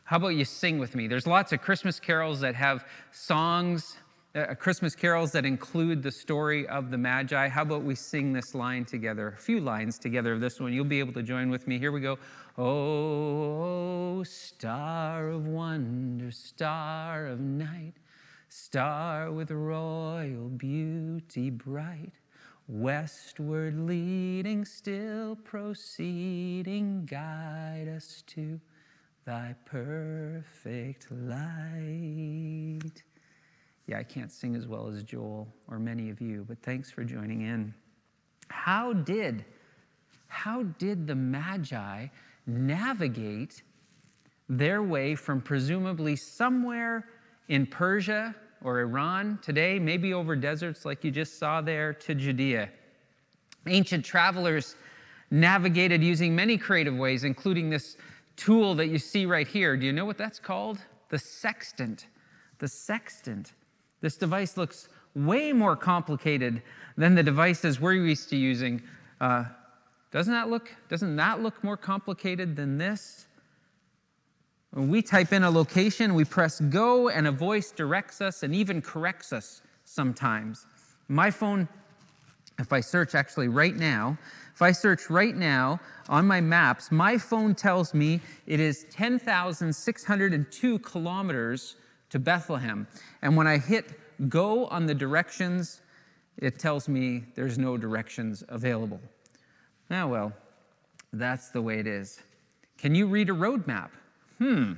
How 0.05 0.17
about 0.17 0.29
you 0.29 0.45
sing 0.45 0.79
with 0.79 0.95
me? 0.95 1.07
There's 1.07 1.27
lots 1.27 1.51
of 1.51 1.61
Christmas 1.61 1.99
carols 1.99 2.39
that 2.41 2.55
have 2.55 2.85
songs, 3.11 3.97
uh, 4.33 4.55
Christmas 4.55 4.95
carols 4.95 5.31
that 5.31 5.45
include 5.45 6.01
the 6.01 6.11
story 6.11 6.67
of 6.67 6.89
the 6.89 6.97
Magi. 6.97 7.47
How 7.49 7.63
about 7.63 7.83
we 7.83 7.95
sing 7.95 8.31
this 8.31 8.55
line 8.55 8.85
together, 8.85 9.29
a 9.29 9.37
few 9.37 9.59
lines 9.59 9.99
together 9.99 10.33
of 10.33 10.39
this 10.39 10.59
one? 10.59 10.73
You'll 10.73 10.85
be 10.85 10.99
able 10.99 11.13
to 11.13 11.23
join 11.23 11.49
with 11.49 11.67
me. 11.67 11.77
Here 11.77 11.91
we 11.91 11.99
go. 12.01 12.17
Oh, 12.57 14.23
star 14.23 15.29
of 15.29 15.47
wonder, 15.47 16.31
star 16.31 17.27
of 17.27 17.39
night, 17.39 17.93
star 18.49 19.31
with 19.31 19.51
royal 19.51 20.49
beauty 20.49 21.49
bright, 21.49 22.13
westward 22.67 23.77
leading, 23.79 24.63
still 24.65 25.35
proceeding, 25.35 27.05
guide 27.05 27.91
us 27.95 28.23
to 28.27 28.59
thy 29.25 29.55
perfect 29.65 31.11
light. 31.11 33.03
Yeah, 33.91 33.99
I 33.99 34.03
can't 34.03 34.31
sing 34.31 34.55
as 34.55 34.67
well 34.67 34.87
as 34.87 35.03
Joel 35.03 35.53
or 35.67 35.77
many 35.77 36.09
of 36.09 36.21
you, 36.21 36.45
but 36.47 36.57
thanks 36.63 36.89
for 36.89 37.03
joining 37.03 37.41
in. 37.41 37.73
How 38.47 38.93
did 38.93 39.43
how 40.27 40.63
did 40.79 41.05
the 41.05 41.15
Magi 41.15 42.07
navigate 42.47 43.63
their 44.47 44.81
way 44.81 45.13
from 45.13 45.41
presumably 45.41 46.15
somewhere 46.15 47.09
in 47.49 47.65
Persia 47.65 48.33
or 48.63 48.79
Iran 48.79 49.37
today, 49.41 49.77
maybe 49.77 50.13
over 50.13 50.37
deserts 50.37 50.85
like 50.85 51.03
you 51.03 51.11
just 51.11 51.37
saw 51.37 51.59
there, 51.59 51.91
to 51.91 52.15
Judea? 52.15 52.69
Ancient 53.67 54.05
travelers 54.05 54.77
navigated 55.31 56.01
using 56.01 56.33
many 56.33 56.57
creative 56.57 56.95
ways, 56.95 57.25
including 57.25 57.69
this 57.69 57.97
tool 58.37 58.73
that 58.75 58.87
you 58.87 58.97
see 58.97 59.25
right 59.25 59.49
here. 59.49 59.75
Do 59.75 59.85
you 59.85 59.91
know 59.91 60.05
what 60.05 60.17
that's 60.17 60.39
called? 60.39 60.79
The 61.09 61.19
sextant. 61.19 62.07
The 62.59 62.69
sextant. 62.69 63.51
This 64.01 64.17
device 64.17 64.57
looks 64.57 64.89
way 65.15 65.53
more 65.53 65.75
complicated 65.75 66.61
than 66.97 67.15
the 67.15 67.23
devices 67.23 67.79
we're 67.79 67.93
used 67.93 68.29
to 68.29 68.35
using. 68.35 68.81
Uh, 69.19 69.45
doesn't 70.11 70.33
that 70.33 70.49
look? 70.49 70.73
Doesn't 70.89 71.15
that 71.15 71.41
look 71.41 71.63
more 71.63 71.77
complicated 71.77 72.55
than 72.55 72.77
this? 72.77 73.27
When 74.71 74.89
we 74.89 75.01
type 75.01 75.33
in 75.33 75.43
a 75.43 75.51
location, 75.51 76.13
we 76.15 76.25
press 76.25 76.59
go, 76.59 77.09
and 77.09 77.27
a 77.27 77.31
voice 77.31 77.71
directs 77.71 78.21
us 78.21 78.43
and 78.43 78.55
even 78.55 78.81
corrects 78.81 79.33
us 79.33 79.61
sometimes. 79.83 80.65
My 81.07 81.29
phone, 81.29 81.67
if 82.57 82.71
I 82.71 82.79
search 82.79 83.13
actually 83.13 83.49
right 83.49 83.75
now, 83.75 84.17
if 84.53 84.61
I 84.61 84.71
search 84.71 85.09
right 85.09 85.35
now 85.35 85.79
on 86.07 86.25
my 86.25 86.39
maps, 86.39 86.91
my 86.91 87.17
phone 87.17 87.53
tells 87.53 87.93
me 87.93 88.21
it 88.47 88.59
is 88.59 88.85
10,602 88.91 90.79
kilometers 90.79 91.75
to 92.11 92.19
Bethlehem. 92.19 92.87
And 93.21 93.35
when 93.35 93.47
I 93.47 93.57
hit 93.57 93.85
go 94.29 94.67
on 94.67 94.85
the 94.85 94.93
directions, 94.93 95.81
it 96.37 96.59
tells 96.59 96.87
me 96.87 97.23
there's 97.35 97.57
no 97.57 97.77
directions 97.77 98.43
available. 98.49 98.99
Now, 99.89 100.07
well, 100.07 100.33
that's 101.13 101.49
the 101.49 101.61
way 101.61 101.79
it 101.79 101.87
is. 101.87 102.19
Can 102.77 102.95
you 102.95 103.07
read 103.07 103.29
a 103.29 103.33
road 103.33 103.67
map? 103.67 103.91
Hmm. 104.37 104.73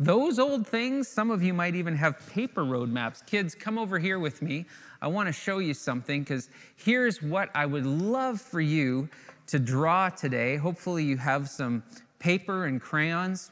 Those 0.00 0.38
old 0.38 0.66
things, 0.66 1.08
some 1.08 1.30
of 1.30 1.42
you 1.42 1.52
might 1.52 1.74
even 1.74 1.96
have 1.96 2.24
paper 2.30 2.64
road 2.64 2.88
maps. 2.88 3.22
Kids, 3.26 3.54
come 3.54 3.78
over 3.78 3.98
here 3.98 4.18
with 4.18 4.42
me. 4.42 4.66
I 5.02 5.08
want 5.08 5.26
to 5.26 5.32
show 5.32 5.58
you 5.58 5.74
something 5.74 6.22
because 6.22 6.50
here's 6.76 7.20
what 7.20 7.50
I 7.54 7.66
would 7.66 7.86
love 7.86 8.40
for 8.40 8.60
you 8.60 9.08
to 9.48 9.58
draw 9.58 10.08
today. 10.08 10.56
Hopefully, 10.56 11.04
you 11.04 11.16
have 11.16 11.48
some 11.48 11.82
paper 12.20 12.66
and 12.66 12.80
crayons, 12.80 13.50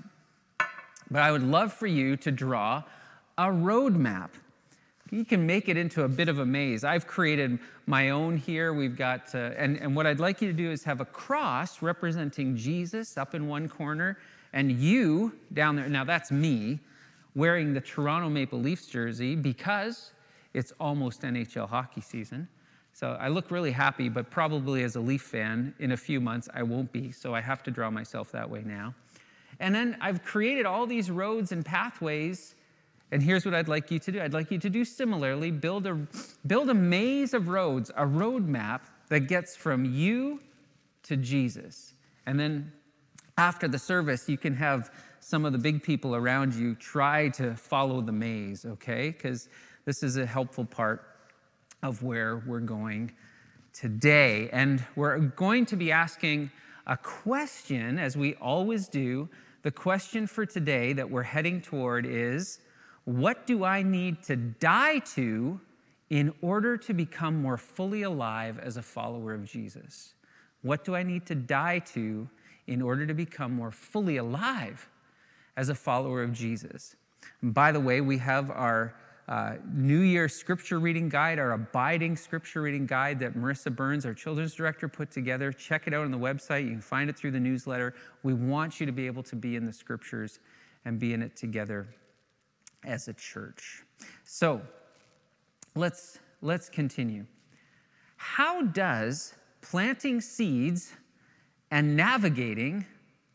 but 1.10 1.22
I 1.22 1.32
would 1.32 1.42
love 1.42 1.72
for 1.72 1.86
you 1.86 2.16
to 2.18 2.30
draw 2.30 2.82
a 3.38 3.50
road 3.50 3.96
map. 3.96 4.34
You 5.10 5.24
can 5.24 5.46
make 5.46 5.68
it 5.68 5.76
into 5.76 6.02
a 6.02 6.08
bit 6.08 6.28
of 6.28 6.40
a 6.40 6.46
maze. 6.46 6.82
I've 6.82 7.06
created 7.06 7.58
my 7.86 8.10
own 8.10 8.36
here. 8.36 8.72
We've 8.72 8.96
got, 8.96 9.34
uh, 9.34 9.52
and, 9.56 9.76
and 9.76 9.94
what 9.94 10.06
I'd 10.06 10.18
like 10.18 10.42
you 10.42 10.48
to 10.48 10.56
do 10.56 10.70
is 10.70 10.82
have 10.84 11.00
a 11.00 11.04
cross 11.04 11.80
representing 11.80 12.56
Jesus 12.56 13.16
up 13.16 13.34
in 13.34 13.46
one 13.46 13.68
corner 13.68 14.18
and 14.52 14.72
you 14.72 15.32
down 15.52 15.76
there. 15.76 15.88
Now, 15.88 16.02
that's 16.02 16.32
me 16.32 16.80
wearing 17.36 17.72
the 17.72 17.80
Toronto 17.80 18.28
Maple 18.28 18.58
Leafs 18.58 18.86
jersey 18.86 19.36
because 19.36 20.10
it's 20.54 20.72
almost 20.80 21.22
NHL 21.22 21.68
hockey 21.68 22.00
season. 22.00 22.48
So 22.94 23.16
I 23.20 23.28
look 23.28 23.50
really 23.50 23.72
happy, 23.72 24.08
but 24.08 24.30
probably 24.30 24.82
as 24.82 24.96
a 24.96 25.00
Leaf 25.00 25.20
fan, 25.20 25.74
in 25.78 25.92
a 25.92 25.96
few 25.96 26.18
months, 26.18 26.48
I 26.54 26.62
won't 26.62 26.90
be. 26.90 27.12
So 27.12 27.34
I 27.34 27.42
have 27.42 27.62
to 27.64 27.70
draw 27.70 27.90
myself 27.90 28.32
that 28.32 28.48
way 28.48 28.62
now. 28.64 28.94
And 29.60 29.74
then 29.74 29.98
I've 30.00 30.24
created 30.24 30.64
all 30.66 30.86
these 30.86 31.10
roads 31.10 31.52
and 31.52 31.64
pathways. 31.64 32.55
And 33.12 33.22
here's 33.22 33.44
what 33.44 33.54
I'd 33.54 33.68
like 33.68 33.90
you 33.90 33.98
to 34.00 34.12
do 34.12 34.20
I'd 34.20 34.32
like 34.32 34.50
you 34.50 34.58
to 34.58 34.70
do 34.70 34.84
similarly 34.84 35.50
build 35.50 35.86
a, 35.86 36.06
build 36.46 36.70
a 36.70 36.74
maze 36.74 37.34
of 37.34 37.48
roads, 37.48 37.90
a 37.96 38.06
road 38.06 38.46
map 38.48 38.86
that 39.08 39.20
gets 39.28 39.56
from 39.56 39.84
you 39.84 40.40
to 41.04 41.16
Jesus. 41.16 41.94
And 42.26 42.38
then 42.38 42.72
after 43.38 43.68
the 43.68 43.78
service, 43.78 44.28
you 44.28 44.36
can 44.36 44.54
have 44.54 44.90
some 45.20 45.44
of 45.44 45.52
the 45.52 45.58
big 45.58 45.82
people 45.82 46.14
around 46.14 46.54
you 46.54 46.74
try 46.74 47.28
to 47.30 47.54
follow 47.54 48.00
the 48.00 48.12
maze, 48.12 48.64
okay? 48.64 49.10
Because 49.10 49.48
this 49.84 50.02
is 50.02 50.16
a 50.16 50.26
helpful 50.26 50.64
part 50.64 51.04
of 51.82 52.02
where 52.02 52.42
we're 52.46 52.60
going 52.60 53.12
today. 53.72 54.48
And 54.52 54.84
we're 54.96 55.18
going 55.18 55.66
to 55.66 55.76
be 55.76 55.92
asking 55.92 56.50
a 56.86 56.96
question, 56.96 57.98
as 57.98 58.16
we 58.16 58.34
always 58.36 58.88
do. 58.88 59.28
The 59.62 59.70
question 59.70 60.26
for 60.26 60.46
today 60.46 60.92
that 60.92 61.10
we're 61.10 61.22
heading 61.22 61.60
toward 61.60 62.06
is 62.06 62.60
What 63.06 63.46
do 63.46 63.64
I 63.64 63.82
need 63.82 64.22
to 64.24 64.36
die 64.36 64.98
to 65.14 65.58
in 66.10 66.34
order 66.42 66.76
to 66.76 66.92
become 66.92 67.40
more 67.40 67.56
fully 67.56 68.02
alive 68.02 68.58
as 68.58 68.76
a 68.76 68.82
follower 68.82 69.32
of 69.32 69.44
Jesus? 69.44 70.12
What 70.62 70.84
do 70.84 70.94
I 70.94 71.02
need 71.02 71.24
to 71.26 71.34
die 71.34 71.78
to 71.94 72.28
in 72.66 72.82
order 72.82 73.06
to 73.06 73.14
become 73.14 73.52
more 73.52 73.70
fully 73.70 74.16
alive 74.16 74.88
as 75.56 75.68
a 75.68 75.74
follower 75.74 76.22
of 76.22 76.32
Jesus. 76.32 76.96
And 77.42 77.54
by 77.54 77.72
the 77.72 77.80
way, 77.80 78.00
we 78.00 78.18
have 78.18 78.50
our 78.50 78.94
uh, 79.28 79.54
New 79.72 80.00
Year 80.00 80.28
scripture 80.28 80.78
reading 80.78 81.08
guide, 81.08 81.38
our 81.38 81.52
abiding 81.52 82.16
scripture 82.16 82.62
reading 82.62 82.86
guide 82.86 83.18
that 83.20 83.34
Marissa 83.34 83.74
Burns, 83.74 84.06
our 84.06 84.14
children's 84.14 84.54
director, 84.54 84.88
put 84.88 85.10
together. 85.10 85.52
Check 85.52 85.86
it 85.86 85.94
out 85.94 86.04
on 86.04 86.10
the 86.10 86.18
website. 86.18 86.64
You 86.64 86.70
can 86.70 86.80
find 86.80 87.10
it 87.10 87.16
through 87.16 87.32
the 87.32 87.40
newsletter. 87.40 87.94
We 88.22 88.34
want 88.34 88.78
you 88.78 88.86
to 88.86 88.92
be 88.92 89.06
able 89.06 89.24
to 89.24 89.36
be 89.36 89.56
in 89.56 89.64
the 89.64 89.72
scriptures 89.72 90.38
and 90.84 90.98
be 90.98 91.12
in 91.12 91.22
it 91.22 91.36
together 91.36 91.88
as 92.86 93.08
a 93.08 93.12
church. 93.12 93.84
So 94.24 94.62
let's, 95.74 96.18
let's 96.40 96.68
continue. 96.68 97.26
How 98.16 98.62
does 98.62 99.34
planting 99.60 100.20
seeds 100.20 100.92
and 101.70 101.96
navigating. 101.96 102.86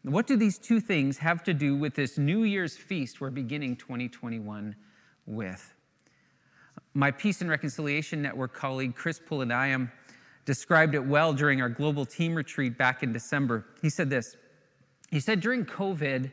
What 0.03 0.27
do 0.27 0.35
these 0.35 0.57
two 0.57 0.79
things 0.79 1.17
have 1.17 1.43
to 1.43 1.53
do 1.53 1.75
with 1.75 1.93
this 1.93 2.17
New 2.17 2.43
Year's 2.43 2.75
feast 2.77 3.21
we're 3.21 3.29
beginning 3.29 3.75
2021 3.75 4.75
with? 5.25 5.73
My 6.93 7.11
Peace 7.11 7.41
and 7.41 7.49
Reconciliation 7.49 8.21
Network 8.21 8.53
colleague, 8.53 8.95
Chris 8.95 9.19
Pulanayam, 9.19 9.91
described 10.45 10.95
it 10.95 11.05
well 11.05 11.33
during 11.33 11.61
our 11.61 11.69
global 11.69 12.05
team 12.05 12.33
retreat 12.33 12.77
back 12.77 13.03
in 13.03 13.13
December. 13.13 13.65
He 13.81 13.89
said 13.89 14.09
this 14.09 14.35
He 15.11 15.19
said, 15.19 15.39
During 15.39 15.65
COVID, 15.65 16.31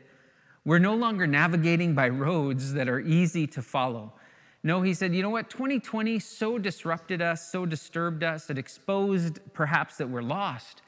we're 0.69 0.77
no 0.77 0.93
longer 0.93 1.25
navigating 1.25 1.95
by 1.95 2.07
roads 2.07 2.73
that 2.73 2.87
are 2.87 2.99
easy 2.99 3.47
to 3.47 3.59
follow. 3.59 4.13
No, 4.61 4.83
he 4.83 4.93
said, 4.93 5.15
you 5.15 5.23
know 5.23 5.31
what? 5.31 5.49
2020 5.49 6.19
so 6.19 6.59
disrupted 6.59 7.23
us, 7.23 7.51
so 7.51 7.65
disturbed 7.65 8.23
us, 8.23 8.51
it 8.51 8.59
exposed 8.59 9.39
perhaps 9.53 9.97
that 9.97 10.07
we're 10.07 10.21
lost. 10.21 10.83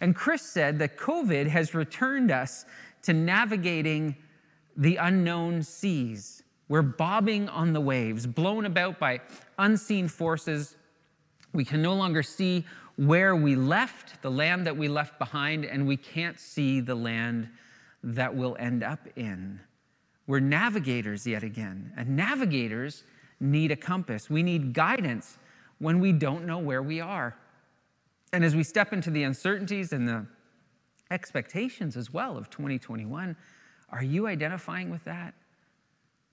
And 0.00 0.16
Chris 0.16 0.40
said 0.40 0.78
that 0.78 0.96
COVID 0.96 1.48
has 1.48 1.74
returned 1.74 2.30
us 2.30 2.64
to 3.02 3.12
navigating 3.12 4.16
the 4.74 4.96
unknown 4.96 5.62
seas. 5.62 6.42
We're 6.70 6.80
bobbing 6.80 7.50
on 7.50 7.74
the 7.74 7.80
waves, 7.82 8.26
blown 8.26 8.64
about 8.64 8.98
by 8.98 9.20
unseen 9.58 10.08
forces. 10.08 10.76
We 11.52 11.66
can 11.66 11.82
no 11.82 11.92
longer 11.92 12.22
see 12.22 12.64
where 12.96 13.36
we 13.36 13.54
left, 13.54 14.22
the 14.22 14.30
land 14.30 14.66
that 14.66 14.78
we 14.78 14.88
left 14.88 15.18
behind, 15.18 15.66
and 15.66 15.86
we 15.86 15.98
can't 15.98 16.40
see 16.40 16.80
the 16.80 16.94
land 16.94 17.50
that 18.06 18.34
we'll 18.34 18.56
end 18.58 18.84
up 18.84 19.00
in. 19.16 19.60
We're 20.26 20.40
navigators 20.40 21.26
yet 21.26 21.42
again, 21.42 21.92
and 21.96 22.16
navigators 22.16 23.02
need 23.40 23.72
a 23.72 23.76
compass. 23.76 24.30
We 24.30 24.42
need 24.42 24.72
guidance 24.72 25.38
when 25.78 26.00
we 26.00 26.12
don't 26.12 26.46
know 26.46 26.58
where 26.58 26.82
we 26.82 27.00
are. 27.00 27.36
And 28.32 28.44
as 28.44 28.54
we 28.54 28.62
step 28.62 28.92
into 28.92 29.10
the 29.10 29.24
uncertainties 29.24 29.92
and 29.92 30.08
the 30.08 30.26
expectations 31.10 31.96
as 31.96 32.12
well 32.12 32.36
of 32.36 32.48
2021, 32.48 33.36
are 33.90 34.02
you 34.02 34.26
identifying 34.26 34.90
with 34.90 35.04
that? 35.04 35.34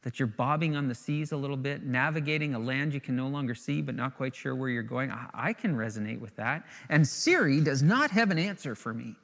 That 0.04 0.20
you're 0.20 0.28
bobbing 0.28 0.76
on 0.76 0.88
the 0.88 0.96
seas 0.96 1.32
a 1.32 1.38
little 1.38 1.58
bit, 1.58 1.84
navigating 1.84 2.54
a 2.54 2.60
land 2.60 2.94
you 2.94 3.00
can 3.00 3.16
no 3.16 3.28
longer 3.28 3.56
see, 3.56 3.82
but 3.82 3.96
not 3.96 4.16
quite 4.16 4.36
sure 4.36 4.56
where 4.56 4.70
you're 4.70 4.84
going? 4.84 5.12
I 5.34 5.54
can 5.54 5.76
resonate 5.76 6.20
with 6.20 6.36
that. 6.36 6.66
And 6.90 7.08
Siri 7.08 7.62
does 7.62 7.82
not 7.82 8.12
have 8.12 8.30
an 8.32 8.38
answer 8.38 8.76
for 8.76 8.94
me. 8.94 9.16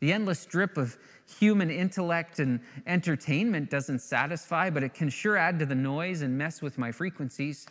The 0.00 0.12
endless 0.12 0.46
drip 0.46 0.76
of 0.76 0.96
human 1.38 1.70
intellect 1.70 2.38
and 2.38 2.60
entertainment 2.86 3.70
doesn't 3.70 4.00
satisfy, 4.00 4.70
but 4.70 4.82
it 4.82 4.94
can 4.94 5.08
sure 5.08 5.36
add 5.36 5.58
to 5.58 5.66
the 5.66 5.74
noise 5.74 6.22
and 6.22 6.38
mess 6.38 6.62
with 6.62 6.78
my 6.78 6.92
frequencies. 6.92 7.66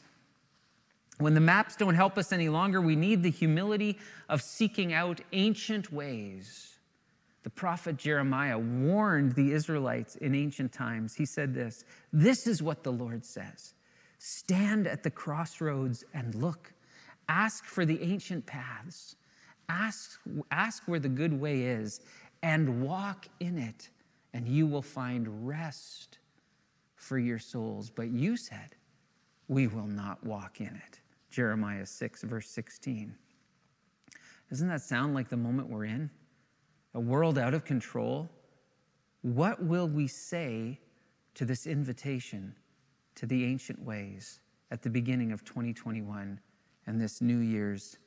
When 1.19 1.33
the 1.33 1.41
maps 1.41 1.75
don't 1.75 1.95
help 1.95 2.17
us 2.17 2.31
any 2.31 2.49
longer, 2.49 2.79
we 2.79 2.95
need 2.95 3.23
the 3.23 3.31
humility 3.31 3.97
of 4.29 4.41
seeking 4.41 4.93
out 4.93 5.21
ancient 5.33 5.91
ways. 5.91 6.77
The 7.43 7.49
prophet 7.49 7.97
Jeremiah 7.97 8.59
warned 8.59 9.33
the 9.33 9.53
Israelites 9.53 10.15
in 10.17 10.35
ancient 10.35 10.73
times. 10.73 11.15
He 11.15 11.25
said 11.25 11.53
this 11.53 11.85
This 12.11 12.45
is 12.45 12.61
what 12.61 12.83
the 12.83 12.91
Lord 12.91 13.25
says 13.25 13.73
Stand 14.19 14.87
at 14.87 15.03
the 15.03 15.11
crossroads 15.11 16.03
and 16.13 16.35
look. 16.35 16.73
Ask 17.29 17.65
for 17.65 17.85
the 17.85 18.01
ancient 18.01 18.45
paths. 18.45 19.16
Ask, 19.69 20.19
ask 20.51 20.83
where 20.85 20.99
the 20.99 21.09
good 21.09 21.33
way 21.33 21.63
is 21.63 22.01
and 22.43 22.81
walk 22.81 23.27
in 23.39 23.57
it, 23.57 23.89
and 24.33 24.47
you 24.47 24.67
will 24.67 24.81
find 24.81 25.47
rest 25.47 26.19
for 26.95 27.17
your 27.17 27.39
souls. 27.39 27.89
But 27.89 28.09
you 28.09 28.37
said, 28.37 28.75
We 29.47 29.67
will 29.67 29.87
not 29.87 30.23
walk 30.25 30.61
in 30.61 30.67
it. 30.87 30.99
Jeremiah 31.29 31.85
6, 31.85 32.23
verse 32.23 32.49
16. 32.49 33.13
Doesn't 34.49 34.67
that 34.69 34.81
sound 34.81 35.13
like 35.13 35.29
the 35.29 35.37
moment 35.37 35.69
we're 35.69 35.85
in? 35.85 36.09
A 36.93 36.99
world 36.99 37.37
out 37.37 37.53
of 37.53 37.65
control? 37.65 38.29
What 39.21 39.61
will 39.61 39.87
we 39.87 40.07
say 40.07 40.79
to 41.35 41.45
this 41.45 41.67
invitation 41.67 42.55
to 43.15 43.25
the 43.25 43.43
ancient 43.45 43.83
ways 43.83 44.39
at 44.71 44.81
the 44.81 44.89
beginning 44.89 45.31
of 45.31 45.43
2021 45.43 46.39
and 46.85 47.01
this 47.01 47.21
New 47.21 47.39
Year's 47.39 47.97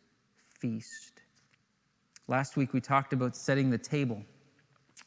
feast? 0.58 1.22
Last 2.30 2.56
week 2.56 2.72
we 2.72 2.80
talked 2.80 3.12
about 3.12 3.36
setting 3.36 3.68
the 3.68 3.76
table 3.76 4.22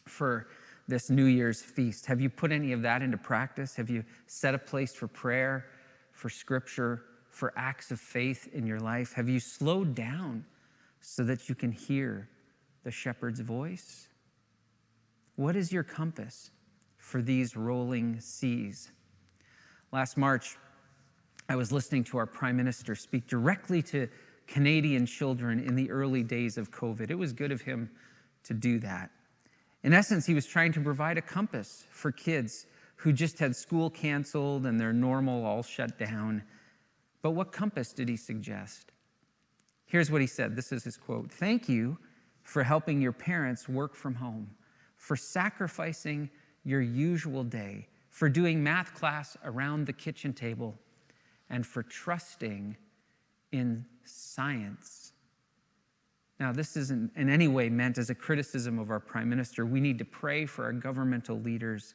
for 0.05 0.49
this 0.87 1.09
New 1.09 1.25
Year's 1.25 1.63
feast. 1.63 2.05
Have 2.05 2.21
you 2.21 2.29
put 2.29 2.51
any 2.51 2.73
of 2.73 2.83
that 2.83 3.01
into 3.01 3.17
practice? 3.17 3.75
Have 3.75 3.89
you 3.89 4.03
set 4.27 4.53
a 4.53 4.59
place 4.59 4.93
for 4.93 5.07
prayer, 5.07 5.65
for 6.11 6.29
scripture, 6.29 7.05
for 7.29 7.51
acts 7.55 7.89
of 7.89 7.99
faith 7.99 8.49
in 8.53 8.67
your 8.67 8.79
life? 8.79 9.13
Have 9.13 9.27
you 9.27 9.39
slowed 9.39 9.95
down 9.95 10.45
so 11.01 11.23
that 11.23 11.49
you 11.49 11.55
can 11.55 11.71
hear 11.71 12.29
the 12.83 12.91
shepherd's 12.91 13.39
voice? 13.39 14.09
What 15.35 15.55
is 15.55 15.71
your 15.71 15.83
compass 15.83 16.51
for 17.03 17.21
these 17.21 17.55
rolling 17.55 18.19
seas. 18.19 18.89
Last 19.91 20.17
March, 20.17 20.57
I 21.49 21.55
was 21.55 21.71
listening 21.71 22.05
to 22.05 22.17
our 22.17 22.25
Prime 22.25 22.55
Minister 22.55 22.95
speak 22.95 23.27
directly 23.27 23.81
to 23.83 24.07
Canadian 24.47 25.05
children 25.05 25.59
in 25.59 25.75
the 25.75 25.89
early 25.89 26.23
days 26.23 26.57
of 26.57 26.71
COVID. 26.71 27.09
It 27.09 27.15
was 27.15 27.33
good 27.33 27.51
of 27.51 27.61
him 27.61 27.89
to 28.43 28.53
do 28.53 28.79
that. 28.79 29.09
In 29.83 29.93
essence, 29.93 30.25
he 30.25 30.33
was 30.33 30.45
trying 30.45 30.71
to 30.73 30.81
provide 30.81 31.17
a 31.17 31.21
compass 31.21 31.85
for 31.91 32.11
kids 32.11 32.65
who 32.95 33.11
just 33.11 33.39
had 33.39 33.55
school 33.55 33.89
canceled 33.89 34.65
and 34.65 34.79
their 34.79 34.93
normal 34.93 35.45
all 35.45 35.63
shut 35.63 35.97
down. 35.97 36.43
But 37.21 37.31
what 37.31 37.51
compass 37.51 37.91
did 37.91 38.07
he 38.07 38.15
suggest? 38.15 38.91
Here's 39.85 40.09
what 40.09 40.21
he 40.21 40.27
said 40.27 40.55
this 40.55 40.71
is 40.71 40.83
his 40.83 40.97
quote 40.97 41.31
Thank 41.31 41.67
you 41.67 41.97
for 42.43 42.63
helping 42.63 43.01
your 43.01 43.11
parents 43.11 43.67
work 43.67 43.95
from 43.95 44.15
home, 44.15 44.49
for 44.95 45.15
sacrificing 45.15 46.29
your 46.63 46.81
usual 46.81 47.43
day, 47.43 47.87
for 48.09 48.29
doing 48.29 48.63
math 48.63 48.93
class 48.93 49.35
around 49.43 49.85
the 49.85 49.93
kitchen 49.93 50.33
table, 50.33 50.75
and 51.49 51.65
for 51.65 51.83
trusting 51.83 52.77
in 53.53 53.85
science. 54.03 55.13
Now, 56.39 56.51
this 56.51 56.75
isn't 56.75 57.11
in 57.15 57.29
any 57.29 57.47
way 57.47 57.69
meant 57.69 57.97
as 57.97 58.09
a 58.09 58.15
criticism 58.15 58.79
of 58.79 58.89
our 58.89 58.99
prime 58.99 59.29
minister. 59.29 59.65
We 59.65 59.79
need 59.79 59.97
to 59.99 60.05
pray 60.05 60.45
for 60.45 60.65
our 60.65 60.73
governmental 60.73 61.39
leaders 61.39 61.93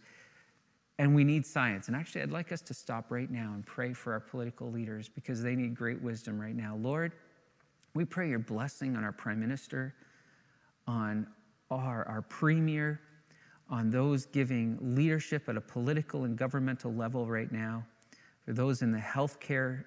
and 0.99 1.15
we 1.15 1.23
need 1.23 1.47
science. 1.47 1.87
And 1.87 1.97
actually, 1.97 2.23
I'd 2.23 2.33
like 2.33 2.51
us 2.51 2.61
to 2.63 2.75
stop 2.75 3.11
right 3.11 3.31
now 3.31 3.53
and 3.55 3.65
pray 3.65 3.93
for 3.93 4.13
our 4.13 4.21
political 4.21 4.71
leaders 4.71 5.09
because 5.09 5.43
they 5.43 5.55
need 5.55 5.77
great 5.77 6.01
wisdom 6.03 6.41
right 6.41 6.57
now. 6.57 6.77
Lord, 6.77 7.13
we 7.95 8.05
pray 8.05 8.29
your 8.29 8.41
blessing 8.41 8.97
on 8.97 9.05
our 9.05 9.13
prime 9.13 9.39
minister, 9.39 9.95
on 10.87 11.27
our, 11.71 12.07
our 12.09 12.23
premier, 12.23 13.01
on 13.71 13.91
those 13.91 14.27
giving 14.27 14.79
leadership 14.81 15.49
at 15.49 15.57
a 15.57 15.61
political 15.61 16.25
and 16.25 16.37
governmental 16.37 16.93
level 16.93 17.27
right 17.27 17.53
now, 17.53 17.85
for 18.45 18.53
those 18.53 18.83
in 18.83 18.91
the 18.91 18.99
healthcare 18.99 19.85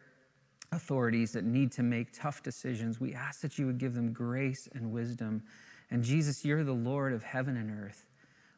authorities 0.71 1.33
that 1.33 1.43
need 1.43 1.71
to 1.73 1.83
make 1.83 2.13
tough 2.13 2.41
decisions. 2.43 2.99
We 2.99 3.13
ask 3.13 3.41
that 3.41 3.59
you 3.59 3.65
would 3.65 3.77
give 3.77 3.93
them 3.93 4.13
grace 4.13 4.69
and 4.73 4.91
wisdom. 4.91 5.43
And 5.89 6.03
Jesus, 6.03 6.45
you're 6.45 6.63
the 6.63 6.71
Lord 6.71 7.11
of 7.11 7.23
heaven 7.23 7.57
and 7.57 7.69
earth. 7.83 8.05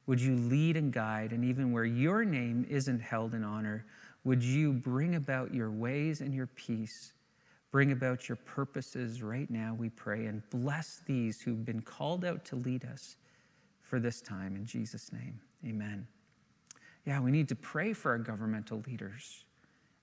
Would 0.06 0.22
you 0.22 0.36
lead 0.36 0.78
and 0.78 0.92
guide? 0.92 1.32
And 1.32 1.44
even 1.44 1.72
where 1.72 1.86
your 1.86 2.24
name 2.24 2.66
isn't 2.70 3.00
held 3.00 3.34
in 3.34 3.44
honor, 3.44 3.86
would 4.24 4.44
you 4.44 4.74
bring 4.74 5.16
about 5.16 5.54
your 5.54 5.72
ways 5.72 6.22
and 6.22 6.34
your 6.34 6.48
peace? 6.48 7.14
Bring 7.72 7.92
about 7.92 8.30
your 8.30 8.36
purposes 8.36 9.24
right 9.24 9.50
now, 9.50 9.76
we 9.78 9.90
pray, 9.90 10.28
and 10.28 10.48
bless 10.52 11.02
these 11.08 11.42
who've 11.42 11.66
been 11.66 11.82
called 11.82 12.24
out 12.24 12.46
to 12.46 12.56
lead 12.56 12.86
us 12.86 13.16
for 13.82 14.00
this 14.00 14.22
time. 14.22 14.56
In 14.56 14.64
Jesus' 14.66 15.12
name, 15.12 15.40
amen. 15.66 16.06
Yeah, 17.06 17.20
we 17.20 17.32
need 17.32 17.50
to 17.50 17.56
pray 17.56 17.94
for 17.94 18.12
our 18.12 18.20
governmental 18.20 18.84
leaders. 18.86 19.44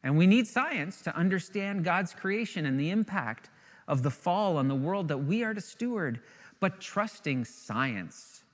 And 0.03 0.17
we 0.17 0.27
need 0.27 0.47
science 0.47 1.03
to 1.03 1.17
understand 1.17 1.85
God's 1.85 2.15
creation 2.15 2.67
and 2.67 2.79
the 2.79 2.91
impact 2.91 3.51
of 3.87 4.03
the 4.03 4.11
fall 4.11 4.57
on 4.57 4.69
the 4.69 4.75
world 4.75 5.09
that 5.09 5.19
we 5.19 5.43
are 5.43 5.53
to 5.53 5.61
steward. 5.61 6.21
But 6.59 6.81
trusting 6.81 7.45
science 7.45 8.45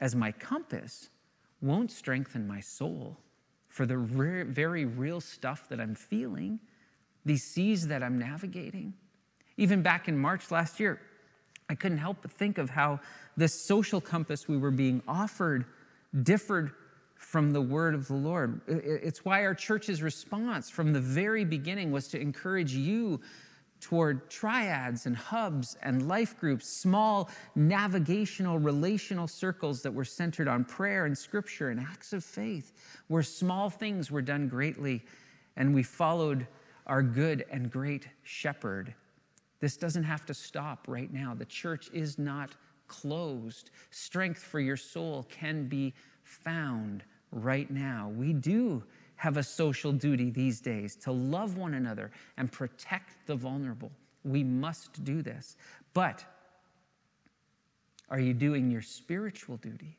as 0.00 0.14
my 0.14 0.32
compass 0.32 1.10
won't 1.60 1.90
strengthen 1.90 2.46
my 2.46 2.60
soul 2.60 3.18
for 3.68 3.86
the 3.86 3.98
re- 3.98 4.44
very 4.44 4.84
real 4.84 5.20
stuff 5.20 5.68
that 5.68 5.80
I'm 5.80 5.94
feeling, 5.94 6.60
these 7.24 7.42
seas 7.42 7.88
that 7.88 8.02
I'm 8.02 8.18
navigating. 8.18 8.94
Even 9.56 9.82
back 9.82 10.08
in 10.08 10.16
March 10.16 10.50
last 10.50 10.78
year, 10.78 11.00
I 11.68 11.74
couldn't 11.74 11.98
help 11.98 12.18
but 12.22 12.30
think 12.30 12.58
of 12.58 12.70
how 12.70 13.00
this 13.36 13.52
social 13.54 14.00
compass 14.00 14.46
we 14.46 14.56
were 14.56 14.70
being 14.70 15.02
offered 15.08 15.64
differed 16.22 16.72
from 17.14 17.52
the 17.52 17.60
word 17.60 17.94
of 17.94 18.06
the 18.08 18.14
Lord. 18.14 18.60
It's 18.66 19.24
why 19.24 19.44
our 19.44 19.54
church's 19.54 20.02
response 20.02 20.70
from 20.70 20.92
the 20.92 21.00
very 21.00 21.44
beginning 21.44 21.90
was 21.90 22.08
to 22.08 22.20
encourage 22.20 22.74
you 22.74 23.20
toward 23.80 24.30
triads 24.30 25.06
and 25.06 25.14
hubs 25.14 25.76
and 25.82 26.08
life 26.08 26.38
groups, 26.38 26.66
small 26.66 27.28
navigational, 27.54 28.58
relational 28.58 29.26
circles 29.26 29.82
that 29.82 29.92
were 29.92 30.04
centered 30.04 30.48
on 30.48 30.64
prayer 30.64 31.04
and 31.04 31.16
scripture 31.16 31.70
and 31.70 31.80
acts 31.80 32.12
of 32.12 32.24
faith, 32.24 32.72
where 33.08 33.22
small 33.22 33.68
things 33.68 34.10
were 34.10 34.22
done 34.22 34.48
greatly 34.48 35.04
and 35.56 35.74
we 35.74 35.82
followed 35.82 36.46
our 36.86 37.02
good 37.02 37.44
and 37.50 37.70
great 37.70 38.08
shepherd. 38.22 38.94
This 39.60 39.76
doesn't 39.76 40.04
have 40.04 40.26
to 40.26 40.34
stop 40.34 40.86
right 40.88 41.12
now. 41.12 41.34
The 41.34 41.44
church 41.44 41.90
is 41.92 42.18
not 42.18 42.50
closed. 42.88 43.70
Strength 43.90 44.42
for 44.42 44.60
your 44.60 44.76
soul 44.76 45.26
can 45.30 45.68
be 45.68 45.94
found 46.24 47.04
right 47.30 47.70
now. 47.70 48.12
We 48.16 48.32
do 48.32 48.82
have 49.16 49.36
a 49.36 49.42
social 49.42 49.92
duty 49.92 50.30
these 50.30 50.60
days 50.60 50.96
to 50.96 51.12
love 51.12 51.56
one 51.56 51.74
another 51.74 52.10
and 52.36 52.50
protect 52.50 53.26
the 53.26 53.36
vulnerable. 53.36 53.92
We 54.24 54.42
must 54.42 55.04
do 55.04 55.22
this. 55.22 55.56
But 55.92 56.24
are 58.10 58.20
you 58.20 58.34
doing 58.34 58.70
your 58.70 58.82
spiritual 58.82 59.56
duty? 59.58 59.96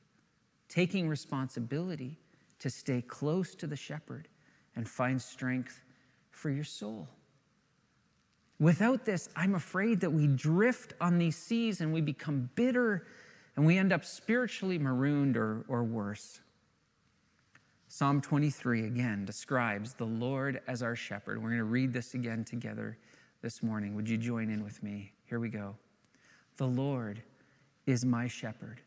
Taking 0.68 1.08
responsibility 1.08 2.18
to 2.60 2.70
stay 2.70 3.02
close 3.02 3.56
to 3.56 3.68
the 3.68 3.76
shepherd 3.76 4.28
and 4.76 4.88
find 4.88 5.22
strength 5.22 5.82
for 6.32 6.50
your 6.50 6.64
soul. 6.64 7.08
Without 8.60 9.06
this, 9.06 9.30
I'm 9.36 9.56
afraid 9.56 10.00
that 10.02 10.10
we 10.12 10.28
drift 10.28 10.94
on 11.02 11.18
these 11.18 11.36
seas 11.36 11.82
and 11.82 11.94
we 11.94 12.02
become 12.02 12.50
bitter 12.56 13.06
and 13.56 13.66
we 13.66 13.78
end 13.78 13.94
up 13.94 14.04
spiritually 14.04 14.78
marooned 14.78 15.38
or, 15.38 15.66
or 15.68 15.84
worse. 15.84 16.42
Psalm 17.88 18.20
23 18.20 18.88
again 18.88 19.26
describes 19.26 19.94
the 19.94 20.06
Lord 20.06 20.62
as 20.68 20.84
our 20.84 20.96
shepherd. 20.96 21.42
We're 21.42 21.50
going 21.50 21.60
to 21.60 21.64
read 21.64 21.94
this 21.94 22.14
again 22.14 22.44
together 22.44 22.98
this 23.42 23.64
morning. 23.64 23.96
Would 23.96 24.10
you 24.10 24.18
join 24.18 24.50
in 24.50 24.64
with 24.64 24.84
me? 24.84 25.14
Here 25.30 25.40
we 25.40 25.50
go. 25.50 25.76
The 26.58 26.68
Lord 26.68 27.22
is 27.86 28.04
my 28.04 28.28
shepherd. 28.28 28.82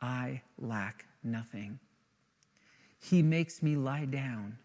I 0.00 0.42
lack 0.58 1.06
nothing. 1.22 1.78
He 2.98 3.22
makes 3.22 3.62
me 3.62 3.76
lie 3.76 4.06
down 4.06 4.58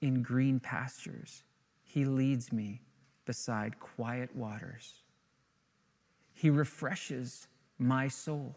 in 0.00 0.22
green 0.22 0.60
pastures. 0.60 1.42
He 1.82 2.04
leads 2.04 2.52
me 2.52 2.82
beside 3.24 3.78
quiet 3.80 4.34
waters. 4.34 5.02
He 6.32 6.50
refreshes 6.50 7.46
my 7.78 8.08
soul. 8.08 8.56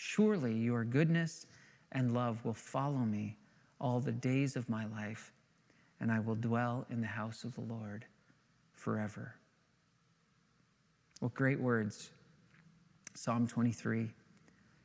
Surely 0.00 0.54
your 0.54 0.84
goodness 0.84 1.46
and 1.90 2.14
love 2.14 2.44
will 2.44 2.54
follow 2.54 2.98
me 2.98 3.36
all 3.80 3.98
the 3.98 4.12
days 4.12 4.54
of 4.54 4.68
my 4.68 4.86
life, 4.86 5.32
and 5.98 6.12
I 6.12 6.20
will 6.20 6.36
dwell 6.36 6.86
in 6.88 7.00
the 7.00 7.08
house 7.08 7.42
of 7.42 7.52
the 7.56 7.62
Lord 7.62 8.04
forever. 8.74 9.34
What 11.18 11.34
great 11.34 11.58
words. 11.58 12.10
Psalm 13.14 13.48
23. 13.48 14.08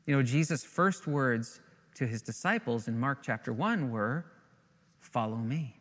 You 0.08 0.16
know, 0.16 0.24
Jesus' 0.24 0.64
first 0.64 1.06
words 1.06 1.62
to 1.94 2.08
his 2.08 2.24
disciples 2.24 2.88
in 2.88 3.00
Mark 3.00 3.20
chapter 3.22 3.54
1 3.54 3.92
were, 3.92 4.26
Follow 5.00 5.38
me. 5.38 5.76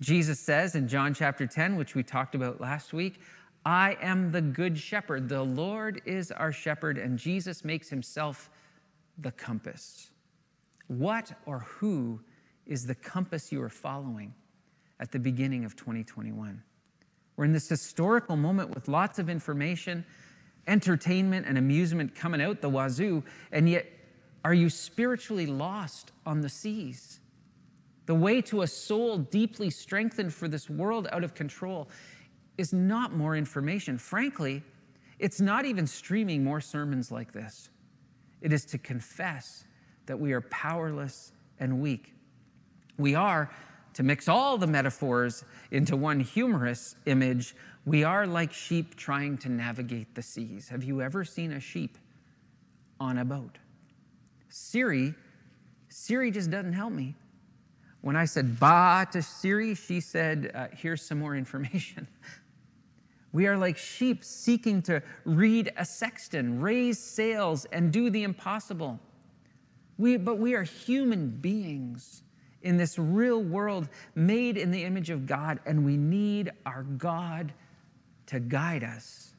Jesus 0.00 0.40
says 0.40 0.74
in 0.74 0.88
John 0.88 1.14
chapter 1.14 1.46
10, 1.46 1.76
which 1.76 1.94
we 1.94 2.02
talked 2.02 2.34
about 2.34 2.60
last 2.60 2.92
week, 2.92 3.20
I 3.64 3.96
am 4.00 4.32
the 4.32 4.40
good 4.40 4.78
shepherd. 4.78 5.28
The 5.28 5.42
Lord 5.42 6.00
is 6.04 6.30
our 6.30 6.52
shepherd, 6.52 6.98
and 6.98 7.18
Jesus 7.18 7.64
makes 7.64 7.88
himself 7.88 8.50
the 9.18 9.32
compass. 9.32 10.10
What 10.86 11.32
or 11.44 11.60
who 11.60 12.20
is 12.66 12.86
the 12.86 12.94
compass 12.94 13.52
you 13.52 13.62
are 13.62 13.68
following 13.68 14.34
at 15.00 15.12
the 15.12 15.18
beginning 15.18 15.64
of 15.64 15.76
2021? 15.76 16.62
We're 17.36 17.44
in 17.44 17.52
this 17.52 17.68
historical 17.68 18.36
moment 18.36 18.74
with 18.74 18.88
lots 18.88 19.18
of 19.18 19.28
information, 19.28 20.04
entertainment, 20.66 21.46
and 21.46 21.58
amusement 21.58 22.14
coming 22.14 22.40
out 22.40 22.60
the 22.60 22.68
wazoo, 22.68 23.22
and 23.52 23.68
yet 23.68 23.86
are 24.44 24.54
you 24.54 24.70
spiritually 24.70 25.46
lost 25.46 26.12
on 26.24 26.40
the 26.40 26.48
seas? 26.48 27.20
The 28.06 28.14
way 28.14 28.40
to 28.42 28.62
a 28.62 28.66
soul 28.66 29.18
deeply 29.18 29.68
strengthened 29.68 30.32
for 30.32 30.48
this 30.48 30.70
world 30.70 31.08
out 31.12 31.22
of 31.22 31.34
control 31.34 31.88
is 32.58 32.72
not 32.72 33.14
more 33.14 33.36
information. 33.36 33.96
Frankly, 33.96 34.62
it's 35.18 35.40
not 35.40 35.64
even 35.64 35.86
streaming 35.86 36.44
more 36.44 36.60
sermons 36.60 37.10
like 37.10 37.32
this. 37.32 37.70
It 38.42 38.52
is 38.52 38.64
to 38.66 38.78
confess 38.78 39.64
that 40.06 40.18
we 40.18 40.32
are 40.32 40.40
powerless 40.42 41.32
and 41.58 41.80
weak. 41.80 42.14
We 42.98 43.14
are, 43.14 43.50
to 43.94 44.02
mix 44.02 44.28
all 44.28 44.58
the 44.58 44.66
metaphors 44.66 45.44
into 45.70 45.96
one 45.96 46.20
humorous 46.20 46.96
image, 47.06 47.54
we 47.84 48.04
are 48.04 48.26
like 48.26 48.52
sheep 48.52 48.96
trying 48.96 49.38
to 49.38 49.48
navigate 49.48 50.14
the 50.14 50.22
seas. 50.22 50.68
Have 50.68 50.84
you 50.84 51.00
ever 51.00 51.24
seen 51.24 51.52
a 51.52 51.60
sheep 51.60 51.96
on 53.00 53.18
a 53.18 53.24
boat? 53.24 53.58
Siri, 54.50 55.14
Siri 55.88 56.30
just 56.30 56.50
doesn't 56.50 56.72
help 56.72 56.92
me. 56.92 57.14
When 58.00 58.16
I 58.16 58.24
said 58.24 58.58
ba 58.60 59.06
to 59.12 59.22
Siri, 59.22 59.74
she 59.74 60.00
said, 60.00 60.52
uh, 60.54 60.66
here's 60.76 61.02
some 61.02 61.18
more 61.18 61.36
information. 61.36 62.06
We 63.32 63.46
are 63.46 63.56
like 63.56 63.76
sheep 63.76 64.24
seeking 64.24 64.82
to 64.82 65.02
read 65.24 65.72
a 65.76 65.84
sextant, 65.84 66.62
raise 66.62 66.98
sails, 66.98 67.66
and 67.66 67.92
do 67.92 68.10
the 68.10 68.22
impossible. 68.22 68.98
We, 69.98 70.16
but 70.16 70.38
we 70.38 70.54
are 70.54 70.62
human 70.62 71.28
beings 71.28 72.22
in 72.62 72.76
this 72.76 72.98
real 72.98 73.42
world 73.42 73.88
made 74.14 74.56
in 74.56 74.70
the 74.70 74.82
image 74.84 75.10
of 75.10 75.26
God, 75.26 75.60
and 75.66 75.84
we 75.84 75.96
need 75.96 76.50
our 76.64 76.82
God 76.82 77.52
to 78.26 78.40
guide 78.40 78.84
us. 78.84 79.34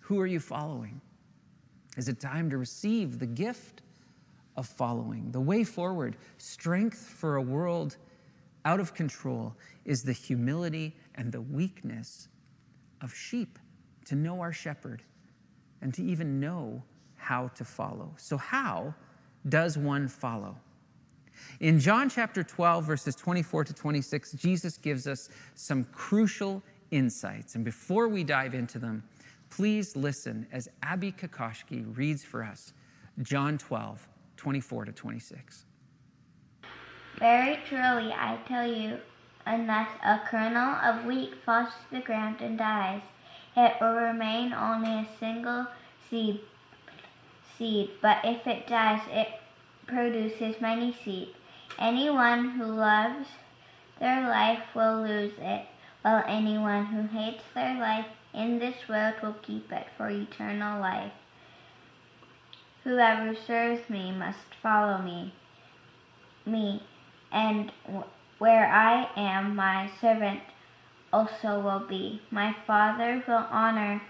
Who 0.00 0.20
are 0.20 0.26
you 0.26 0.40
following? 0.40 1.00
Is 1.96 2.08
it 2.08 2.20
time 2.20 2.48
to 2.50 2.58
receive 2.58 3.18
the 3.18 3.26
gift 3.26 3.82
of 4.56 4.66
following? 4.66 5.30
The 5.32 5.40
way 5.40 5.64
forward, 5.64 6.16
strength 6.38 6.98
for 6.98 7.36
a 7.36 7.42
world 7.42 7.96
out 8.64 8.80
of 8.80 8.94
control, 8.94 9.54
is 9.84 10.02
the 10.02 10.12
humility 10.12 10.96
and 11.16 11.32
the 11.32 11.40
weakness 11.40 12.28
of 13.00 13.14
sheep 13.14 13.58
to 14.06 14.14
know 14.14 14.40
our 14.40 14.52
shepherd 14.52 15.02
and 15.80 15.92
to 15.94 16.02
even 16.02 16.40
know 16.40 16.82
how 17.16 17.48
to 17.48 17.64
follow. 17.64 18.12
So, 18.16 18.36
how 18.36 18.94
does 19.48 19.76
one 19.78 20.08
follow? 20.08 20.56
In 21.60 21.78
John 21.78 22.08
chapter 22.08 22.42
12, 22.42 22.84
verses 22.84 23.14
24 23.14 23.64
to 23.64 23.74
26, 23.74 24.32
Jesus 24.32 24.76
gives 24.76 25.06
us 25.06 25.28
some 25.54 25.84
crucial 25.92 26.62
insights. 26.90 27.54
And 27.54 27.64
before 27.64 28.08
we 28.08 28.24
dive 28.24 28.54
into 28.54 28.78
them, 28.78 29.02
please 29.50 29.96
listen 29.96 30.46
as 30.52 30.68
Abby 30.82 31.12
Kokoschke 31.12 31.96
reads 31.96 32.24
for 32.24 32.42
us 32.42 32.72
John 33.22 33.58
12, 33.58 34.06
24 34.36 34.84
to 34.86 34.92
26. 34.92 35.64
Very 37.18 37.58
truly, 37.68 38.12
I 38.12 38.38
tell 38.46 38.66
you, 38.66 38.98
unless 39.48 39.88
a 40.04 40.20
kernel 40.28 40.76
of 40.84 41.06
wheat 41.06 41.32
falls 41.44 41.70
to 41.70 41.96
the 41.96 42.04
ground 42.04 42.36
and 42.40 42.58
dies, 42.58 43.00
it 43.56 43.74
will 43.80 43.94
remain 43.94 44.52
only 44.52 44.90
a 44.90 45.08
single 45.18 45.66
seed. 46.08 46.40
Seed, 47.56 47.90
but 48.02 48.18
if 48.24 48.46
it 48.46 48.66
dies, 48.66 49.00
it 49.08 49.28
produces 49.86 50.60
many 50.60 50.92
seed. 50.92 51.34
Anyone 51.78 52.50
who 52.50 52.66
loves 52.66 53.26
their 53.98 54.28
life 54.28 54.62
will 54.74 55.02
lose 55.02 55.32
it, 55.38 55.66
while 56.02 56.22
anyone 56.26 56.86
who 56.86 57.02
hates 57.18 57.42
their 57.54 57.80
life 57.80 58.06
in 58.34 58.58
this 58.58 58.86
world 58.86 59.14
will 59.22 59.36
keep 59.42 59.72
it 59.72 59.86
for 59.96 60.10
eternal 60.10 60.78
life. 60.78 61.12
Whoever 62.84 63.34
serves 63.34 63.88
me 63.88 64.12
must 64.12 64.54
follow 64.62 64.98
me. 64.98 65.32
Me, 66.44 66.82
and 67.32 67.72
where 68.38 68.66
I 68.66 69.08
am, 69.16 69.56
my 69.56 69.90
servant 70.00 70.40
also 71.12 71.60
will 71.60 71.86
be. 71.88 72.20
My 72.30 72.54
Father 72.66 73.22
will 73.26 73.46
honor 73.50 74.00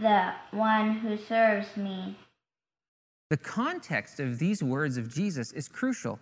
the 0.00 0.32
one 0.50 0.94
who 0.98 1.16
serves 1.16 1.76
me. 1.76 2.16
The 3.30 3.36
context 3.36 4.20
of 4.20 4.38
these 4.38 4.62
words 4.62 4.96
of 4.96 5.12
Jesus 5.12 5.52
is 5.52 5.68
crucial. 5.68 6.18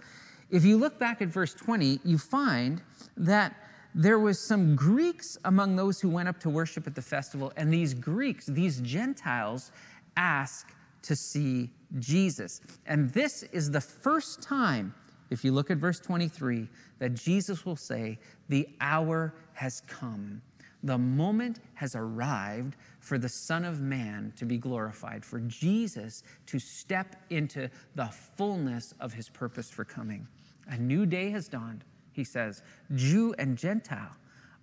If 0.51 0.65
you 0.65 0.77
look 0.77 0.99
back 0.99 1.23
at 1.23 1.29
verse 1.29 1.55
20, 1.55 2.01
you 2.05 2.19
find 2.19 2.83
that 3.17 3.55
there 3.95 4.19
was 4.19 4.39
some 4.39 4.75
Greeks 4.75 5.37
among 5.45 5.77
those 5.77 6.01
who 6.01 6.09
went 6.09 6.29
up 6.29 6.39
to 6.41 6.51
worship 6.51 6.87
at 6.87 6.95
the 6.95 7.03
festival, 7.03 7.53
and 7.57 7.73
these 7.73 7.93
Greeks, 7.95 8.47
these 8.47 8.81
Gentiles, 8.81 9.73
ask 10.17 10.73
to 11.03 11.17
see 11.17 11.71
Jesus. 11.99 12.61
And 12.87 13.11
this 13.11 13.43
is 13.45 13.71
the 13.71 13.81
first 13.81 14.43
time, 14.43 14.95
if 15.33 15.45
you 15.45 15.53
look 15.53 15.71
at 15.71 15.79
verse 15.79 15.99
23, 15.99 16.69
that 16.99 17.15
Jesus 17.15 17.65
will 17.65 17.77
say, 17.77 18.19
The 18.51 18.69
hour 18.81 19.35
has 19.55 19.81
come. 19.87 20.43
The 20.85 20.99
moment 20.99 21.61
has 21.75 21.95
arrived 21.95 22.77
for 23.01 23.17
the 23.17 23.29
Son 23.29 23.65
of 23.65 23.81
Man 23.81 24.33
to 24.37 24.45
be 24.45 24.59
glorified, 24.59 25.25
for 25.25 25.41
Jesus 25.41 26.23
to 26.47 26.59
step 26.59 27.17
into 27.31 27.71
the 27.95 28.07
fullness 28.37 28.93
of 29.01 29.15
his 29.15 29.29
purpose 29.29 29.71
for 29.71 29.85
coming. 29.85 30.27
A 30.69 30.77
new 30.77 31.07
day 31.07 31.31
has 31.31 31.49
dawned, 31.49 31.85
he 32.13 32.25
says. 32.25 32.63
Jew 32.95 33.35
and 33.39 33.57
Gentile 33.57 34.15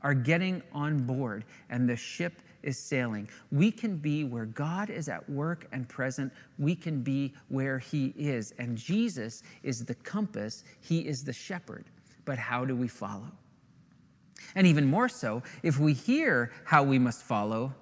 are 0.04 0.14
getting 0.14 0.62
on 0.72 1.00
board, 1.00 1.46
and 1.70 1.90
the 1.90 1.96
ship 1.96 2.42
is 2.64 2.78
sailing. 2.78 3.30
We 3.52 3.72
can 3.72 3.98
be 3.98 4.24
where 4.24 4.46
God 4.46 4.90
is 4.90 5.10
at 5.10 5.28
work 5.30 5.68
and 5.72 5.88
present. 5.88 6.32
We 6.58 6.76
can 6.76 7.02
be 7.02 7.34
where 7.48 7.80
He 7.80 8.14
is. 8.18 8.54
And 8.58 8.78
Jesus 8.78 9.44
is 9.64 9.86
the 9.86 9.96
compass, 9.96 10.64
He 10.82 11.08
is 11.08 11.24
the 11.24 11.34
shepherd. 11.34 11.86
But 12.26 12.38
how 12.38 12.66
do 12.66 12.76
we 12.76 12.88
follow? 12.88 13.32
And 14.56 14.66
even 14.66 14.86
more 14.86 15.10
so, 15.10 15.44
if 15.64 15.80
we 15.80 15.94
hear 15.94 16.52
how 16.66 16.84
we 16.84 17.00
must 17.00 17.24
follow, 17.24 17.74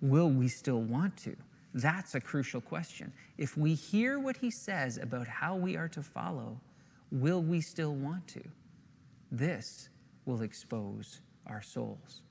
will 0.00 0.30
we 0.30 0.48
still 0.48 0.80
want 0.80 1.16
to? 1.18 1.36
That's 1.74 2.14
a 2.14 2.20
crucial 2.20 2.60
question. 2.60 3.12
If 3.36 3.56
we 3.56 3.74
hear 3.74 4.18
what 4.18 4.36
He 4.36 4.50
says 4.50 4.98
about 4.98 5.26
how 5.26 5.56
we 5.56 5.76
are 5.76 5.88
to 5.88 6.02
follow, 6.02 6.60
will 7.10 7.42
we 7.42 7.60
still 7.60 7.94
want 7.94 8.26
to? 8.28 8.42
This 9.32 9.88
will 10.24 10.42
expose 10.42 11.20
our 11.46 11.62
souls. 11.62 12.22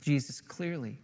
Jesus 0.00 0.40
clearly 0.40 0.98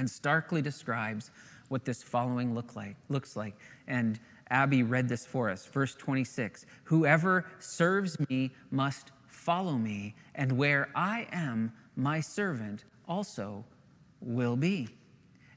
and 0.00 0.10
starkly 0.10 0.62
describes 0.62 1.30
what 1.68 1.84
this 1.84 2.02
following 2.02 2.54
look 2.54 2.74
like, 2.74 2.96
looks 3.10 3.36
like. 3.36 3.54
And 3.86 4.18
Abby 4.48 4.82
read 4.82 5.10
this 5.10 5.26
for 5.26 5.50
us. 5.50 5.66
Verse 5.66 5.94
26 5.94 6.64
Whoever 6.84 7.44
serves 7.58 8.18
me 8.30 8.50
must 8.70 9.12
follow 9.26 9.74
me, 9.74 10.14
and 10.34 10.52
where 10.52 10.88
I 10.96 11.28
am, 11.32 11.72
my 11.96 12.20
servant 12.20 12.84
also 13.06 13.62
will 14.22 14.56
be. 14.56 14.88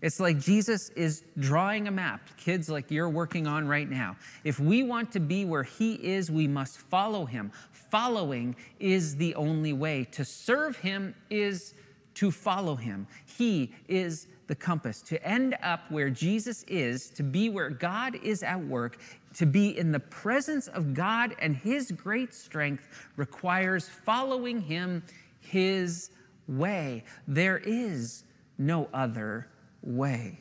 It's 0.01 0.19
like 0.19 0.37
Jesus 0.39 0.89
is 0.89 1.23
drawing 1.39 1.87
a 1.87 1.91
map, 1.91 2.19
kids 2.35 2.67
like 2.67 2.91
you're 2.91 3.07
working 3.07 3.47
on 3.47 3.65
right 3.65 3.89
now. 3.89 4.17
If 4.43 4.59
we 4.59 4.83
want 4.83 5.13
to 5.13 5.21
be 5.21 5.45
where 5.45 5.63
He 5.63 5.93
is, 5.93 6.29
we 6.29 6.49
must 6.49 6.77
follow 6.77 7.23
Him. 7.23 7.53
Following 7.71 8.57
is 8.81 9.15
the 9.15 9.33
only 9.35 9.71
way. 9.71 10.03
To 10.11 10.25
serve 10.25 10.75
Him 10.75 11.15
is 11.29 11.73
to 12.15 12.31
follow 12.31 12.75
Him. 12.75 13.07
He 13.25 13.71
is 13.87 14.27
the 14.47 14.55
compass. 14.55 15.01
To 15.03 15.23
end 15.25 15.55
up 15.63 15.89
where 15.89 16.09
Jesus 16.09 16.63
is, 16.63 17.09
to 17.11 17.23
be 17.23 17.49
where 17.49 17.69
God 17.69 18.15
is 18.15 18.43
at 18.43 18.59
work, 18.59 18.99
to 19.35 19.45
be 19.45 19.77
in 19.77 19.91
the 19.91 19.99
presence 19.99 20.67
of 20.67 20.93
God 20.93 21.35
and 21.39 21.55
His 21.55 21.91
great 21.91 22.33
strength 22.33 22.87
requires 23.15 23.89
following 23.89 24.61
Him 24.61 25.03
His 25.39 26.11
way. 26.47 27.03
There 27.27 27.57
is 27.57 28.23
no 28.57 28.89
other 28.93 29.47
way. 29.81 30.39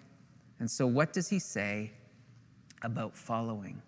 And 0.58 0.70
so, 0.70 0.86
what 0.86 1.12
does 1.12 1.28
He 1.28 1.38
say 1.38 1.92
about 2.82 3.16
following? 3.16 3.80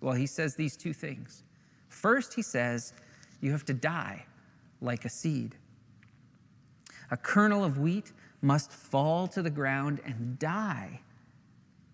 Well, 0.00 0.14
He 0.14 0.26
says 0.26 0.54
these 0.54 0.76
two 0.76 0.92
things. 0.92 1.42
First, 1.88 2.34
He 2.34 2.42
says, 2.42 2.92
you 3.40 3.50
have 3.50 3.64
to 3.66 3.74
die 3.74 4.24
like 4.80 5.04
a 5.04 5.08
seed. 5.10 5.56
A 7.12 7.16
kernel 7.16 7.62
of 7.62 7.78
wheat 7.78 8.10
must 8.40 8.72
fall 8.72 9.28
to 9.28 9.42
the 9.42 9.50
ground 9.50 10.00
and 10.04 10.38
die 10.38 11.00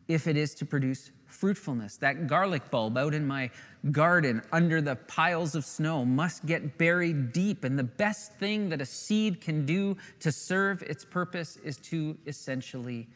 if 0.07 0.26
it 0.26 0.37
is 0.37 0.54
to 0.54 0.64
produce 0.64 1.11
fruitfulness. 1.26 1.96
That 1.96 2.28
garlic 2.28 2.70
bulb 2.70 2.96
out 2.96 3.12
in 3.14 3.26
my 3.26 3.50
garden 3.90 4.40
under 4.52 4.81
the 4.81 4.94
piles 4.96 5.54
of 5.57 5.64
snow 5.64 6.04
must 6.04 6.46
get 6.46 6.78
buried 6.78 7.33
deep. 7.33 7.64
And 7.64 7.78
the 7.78 7.85
best 7.85 8.33
thing 8.35 8.68
that 8.70 8.81
a 8.81 8.87
seed 8.87 9.40
can 9.40 9.66
do 9.66 9.96
to 10.20 10.33
serve 10.33 10.83
its 10.83 11.04
purpose 11.04 11.57
is 11.59 11.76
to 11.78 12.16
essentially 12.26 13.09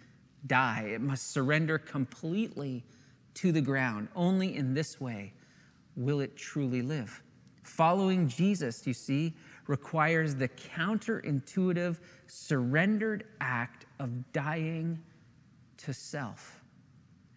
die. 0.49 0.91
It 0.95 1.01
must 1.01 1.31
surrender 1.31 1.79
completely 1.79 2.85
to 3.35 3.53
the 3.53 3.62
ground. 3.62 4.09
Only 4.15 4.57
in 4.57 4.75
this 4.75 5.01
way 5.01 5.33
will 5.97 6.21
it 6.21 6.37
truly 6.37 6.83
live. 6.83 7.23
Following 7.62 8.29
Jesus, 8.29 8.87
you 8.87 8.93
see, 8.93 9.35
requires 9.66 10.35
the 10.35 10.48
counterintuitive, 10.48 11.98
surrendered 12.27 13.25
act 13.40 13.87
of 13.98 14.33
dying 14.33 14.98
to 15.79 15.92
self. 15.92 16.62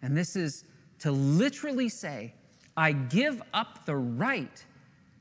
And 0.02 0.16
this 0.16 0.36
is 0.36 0.64
to 1.00 1.12
literally 1.12 1.88
say, 1.88 2.34
I 2.76 2.92
give 2.92 3.42
up 3.54 3.86
the 3.86 3.96
right 3.96 4.64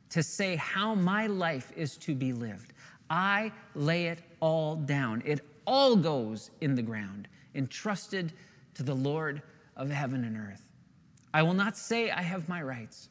to 0.10 0.24
say 0.24 0.56
how 0.56 0.96
my 0.96 1.28
life 1.28 1.72
is 1.76 1.98
to 1.98 2.16
be 2.16 2.34
lived. 2.34 2.74
I 3.10 3.52
lay 3.76 4.08
it 4.08 4.20
all 4.40 4.76
down. 4.76 5.22
It 5.26 5.42
all 5.66 5.96
goes 5.96 6.52
in 6.62 6.76
the 6.76 6.82
ground, 6.82 7.28
entrusted 7.54 8.34
to 8.76 8.84
the 8.84 8.94
Lord 8.94 9.42
of 9.76 9.90
heaven 9.90 10.24
and 10.24 10.38
earth. 10.38 10.70
I 11.34 11.44
will 11.44 11.54
not 11.54 11.78
say 11.78 12.12
I 12.12 12.22
have 12.22 12.48
my 12.48 12.62
rights. 12.62 13.10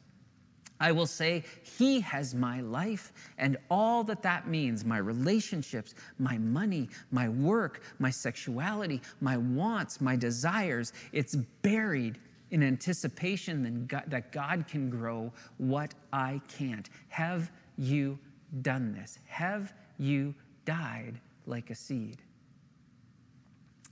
I 0.79 0.91
will 0.91 1.07
say, 1.07 1.43
He 1.77 2.01
has 2.01 2.35
my 2.35 2.61
life 2.61 3.13
and 3.37 3.57
all 3.69 4.03
that 4.05 4.21
that 4.23 4.47
means 4.47 4.83
my 4.83 4.97
relationships, 4.97 5.95
my 6.19 6.37
money, 6.37 6.89
my 7.11 7.29
work, 7.29 7.81
my 7.99 8.09
sexuality, 8.09 9.01
my 9.21 9.37
wants, 9.37 10.01
my 10.01 10.15
desires. 10.15 10.93
It's 11.13 11.35
buried 11.61 12.19
in 12.51 12.61
anticipation 12.63 13.87
that 14.07 14.31
God 14.31 14.65
can 14.67 14.89
grow 14.89 15.31
what 15.57 15.93
I 16.11 16.41
can't. 16.47 16.89
Have 17.09 17.51
you 17.77 18.19
done 18.61 18.93
this? 18.93 19.19
Have 19.25 19.73
you 19.97 20.33
died 20.65 21.19
like 21.45 21.69
a 21.69 21.75
seed? 21.75 22.21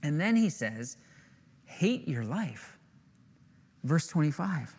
And 0.02 0.20
then 0.20 0.36
he 0.36 0.50
says, 0.50 0.98
Hate 1.64 2.06
your 2.06 2.24
life. 2.24 2.78
Verse 3.84 4.06
25 4.06 4.76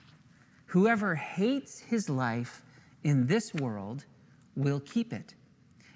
Whoever 0.76 1.16
hates 1.16 1.80
his 1.80 2.10
life 2.10 2.62
in 3.06 3.28
this 3.28 3.54
world 3.54 4.04
will 4.58 4.82
keep 4.82 5.14
it. 5.14 5.34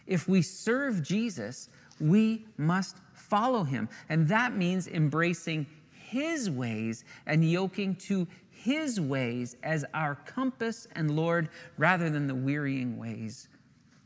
If 0.07 0.29
we 0.29 0.41
serve 0.41 1.03
Jesus, 1.03 1.67
we 1.99 2.45
must 2.55 2.95
follow 3.13 3.65
him. 3.65 3.89
And 4.07 4.25
that 4.29 4.55
means 4.55 4.87
embracing 4.87 5.67
his 5.91 6.49
ways 6.49 7.03
and 7.25 7.43
yoking 7.43 7.93
to 8.07 8.25
his 8.51 9.01
ways 9.01 9.57
as 9.63 9.83
our 9.93 10.15
compass 10.15 10.87
and 10.95 11.11
Lord 11.13 11.49
rather 11.77 12.09
than 12.09 12.25
the 12.25 12.35
wearying 12.35 12.97
ways 12.97 13.49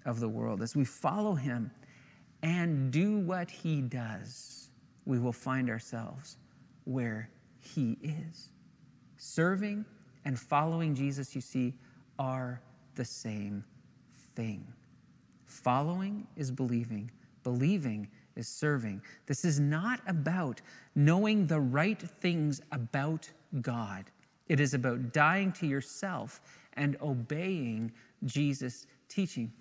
of 0.08 0.20
the 0.20 0.28
world. 0.28 0.64
As 0.64 0.76
we 0.76 0.86
follow 0.86 1.36
him 1.36 1.70
and 2.42 2.90
do 2.92 3.20
what 3.20 3.52
he 3.52 3.80
does, 3.82 4.72
we 5.06 5.20
will 5.20 5.34
find 5.34 5.70
ourselves 5.70 6.38
where 6.86 7.30
he 7.60 7.96
is, 8.02 8.50
serving 9.18 9.86
and 10.26 10.40
following 10.40 10.96
Jesus, 10.96 11.36
you 11.36 11.42
see, 11.42 11.74
are 12.20 12.62
the 12.96 13.06
same 13.06 13.64
thing. 14.36 14.66
Following 15.46 16.28
is 16.36 16.52
believing, 16.52 17.12
believing 17.44 18.08
is 18.36 18.48
serving. 18.48 19.02
This 19.26 19.46
is 19.46 19.60
not 19.60 20.00
about 20.08 20.62
knowing 20.96 21.46
the 21.46 21.60
right 21.60 22.02
things 22.02 22.62
about 22.72 23.30
God. 23.62 24.06
It 24.48 24.60
is 24.60 24.74
about 24.74 25.14
dying 25.14 25.52
to 25.54 25.68
yourself 25.68 26.42
and 26.74 26.98
obeying 27.02 27.92
Jesus' 28.26 28.88
teaching. 29.10 29.52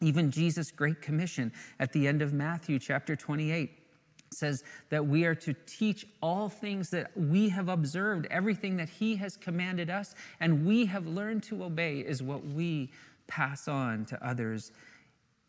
Even 0.00 0.30
Jesus' 0.30 0.70
Great 0.70 1.00
Commission 1.00 1.52
at 1.78 1.92
the 1.92 2.06
end 2.06 2.22
of 2.22 2.32
Matthew 2.32 2.78
chapter 2.78 3.16
28 3.16 3.83
says 4.34 4.64
that 4.90 5.04
we 5.04 5.24
are 5.24 5.34
to 5.34 5.54
teach 5.66 6.06
all 6.22 6.48
things 6.48 6.90
that 6.90 7.10
we 7.16 7.48
have 7.48 7.68
observed, 7.68 8.26
everything 8.30 8.76
that 8.76 8.88
He 8.88 9.16
has 9.16 9.36
commanded 9.36 9.90
us, 9.90 10.14
and 10.40 10.66
we 10.66 10.86
have 10.86 11.06
learned 11.06 11.42
to 11.44 11.64
obey 11.64 12.00
is 12.00 12.22
what 12.22 12.44
we 12.44 12.90
pass 13.26 13.68
on 13.68 14.04
to 14.06 14.26
others 14.26 14.72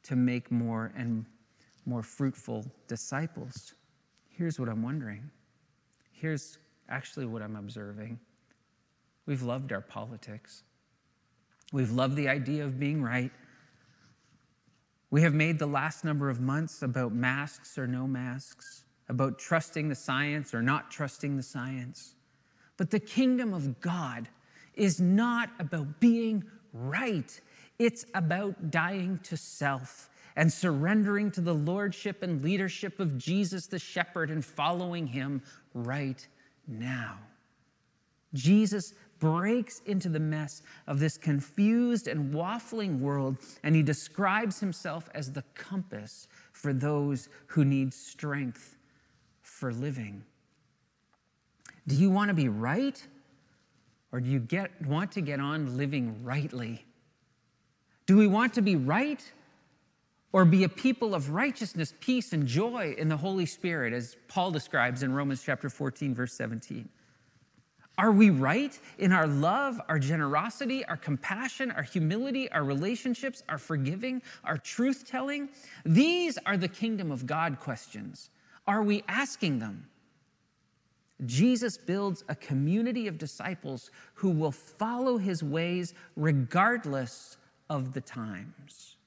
to 0.04 0.16
make 0.16 0.52
more 0.52 0.92
and 0.96 1.26
more 1.86 2.04
fruitful 2.04 2.66
disciples. 2.88 3.74
Here's 4.30 4.60
what 4.60 4.70
I'm 4.70 4.84
wondering. 4.84 5.30
Here's 6.12 6.58
actually 6.90 7.26
what 7.26 7.42
I'm 7.42 7.56
observing. 7.56 8.20
We've 9.26 9.42
loved 9.42 9.72
our 9.72 9.82
politics. 9.82 10.64
We've 11.74 11.92
loved 11.92 12.16
the 12.16 12.30
idea 12.30 12.64
of 12.64 12.80
being 12.80 13.02
right. 13.02 13.32
We 15.16 15.22
have 15.22 15.34
made 15.34 15.60
the 15.60 15.66
last 15.66 16.04
number 16.04 16.30
of 16.30 16.42
months 16.42 16.82
about 16.82 17.14
masks 17.14 17.78
or 17.78 17.88
no 17.88 18.06
masks, 18.06 18.84
about 19.08 19.40
trusting 19.40 19.88
the 19.88 19.96
science 19.96 20.54
or 20.54 20.62
not 20.62 20.92
trusting 20.92 21.38
the 21.38 21.42
science. 21.42 22.16
But 22.76 22.92
the 22.92 23.00
kingdom 23.00 23.54
of 23.54 23.80
God 23.80 24.28
is 24.74 25.00
not 25.00 25.52
about 25.58 26.02
being 26.02 26.44
right, 26.74 27.40
it's 27.80 28.06
about 28.14 28.72
dying 28.72 29.22
to 29.24 29.38
self 29.38 30.10
and 30.36 30.52
surrendering 30.52 31.32
to 31.32 31.40
the 31.40 31.56
lordship 31.56 32.22
and 32.22 32.44
leadership 32.44 33.00
of 33.00 33.18
Jesus 33.18 33.68
the 33.68 33.80
shepherd 33.80 34.30
and 34.30 34.44
following 34.44 35.08
him 35.08 35.42
right 35.74 36.28
now. 36.68 37.20
Jesus 38.34 38.94
breaks 39.26 39.82
into 39.88 40.08
the 40.08 40.20
mess 40.20 40.62
of 40.86 41.00
this 41.00 41.18
confused 41.18 42.08
and 42.08 42.32
waffling 42.32 43.00
world, 43.00 43.38
and 43.64 43.76
he 43.76 43.82
describes 43.82 44.60
himself 44.60 45.10
as 45.16 45.32
the 45.32 45.44
compass 45.56 46.28
for 46.52 46.74
those 46.74 47.30
who 47.48 47.66
need 47.66 47.92
strength 47.92 48.78
for 49.42 49.74
living. 49.74 50.24
Do 51.88 51.96
you 51.96 52.12
want 52.12 52.30
to 52.30 52.36
be 52.36 52.50
right? 52.50 53.04
Or 54.12 54.20
do 54.20 54.30
you 54.30 54.40
get, 54.40 54.70
want 54.86 55.12
to 55.14 55.22
get 55.22 55.40
on 55.40 55.76
living 55.76 56.24
rightly? 56.24 56.86
Do 58.06 58.18
we 58.18 58.28
want 58.28 58.54
to 58.54 58.62
be 58.62 58.76
right 58.76 59.24
or 60.34 60.46
be 60.46 60.66
a 60.66 60.70
people 60.70 61.16
of 61.16 61.32
righteousness, 61.32 61.96
peace, 62.00 62.32
and 62.32 62.46
joy 62.46 62.94
in 62.96 63.10
the 63.10 63.18
Holy 63.18 63.48
Spirit, 63.48 63.92
as 63.92 64.18
Paul 64.28 64.52
describes 64.52 65.02
in 65.02 65.14
Romans 65.14 65.42
chapter 65.44 65.70
14, 65.70 66.14
verse 66.14 66.34
17? 66.34 66.88
Are 67.98 68.12
we 68.12 68.30
right 68.30 68.78
in 68.98 69.12
our 69.14 69.28
love, 69.28 69.80
our 69.88 70.00
generosity, 70.00 70.84
our 70.86 70.98
compassion, 70.98 71.72
our 71.72 71.84
humility, 71.84 72.52
our 72.52 72.64
relationships, 72.64 73.42
our 73.48 73.58
forgiving, 73.58 74.22
our 74.44 74.58
truth 74.58 75.06
telling? 75.08 75.50
These 75.86 76.38
are 76.46 76.58
the 76.58 76.68
kingdom 76.68 77.12
of 77.12 77.26
God 77.26 77.60
questions. 77.60 78.30
Are 78.68 78.84
we 78.84 79.04
asking 79.08 79.60
them? 79.60 79.88
Jesus 81.26 81.78
builds 81.78 82.26
a 82.28 82.36
community 82.36 83.08
of 83.08 83.18
disciples 83.18 83.92
who 84.16 84.30
will 84.30 84.52
follow 84.52 85.18
his 85.18 85.42
ways 85.42 85.94
regardless 86.18 87.38
of 87.70 87.94
the 87.94 88.02
times. 88.02 88.98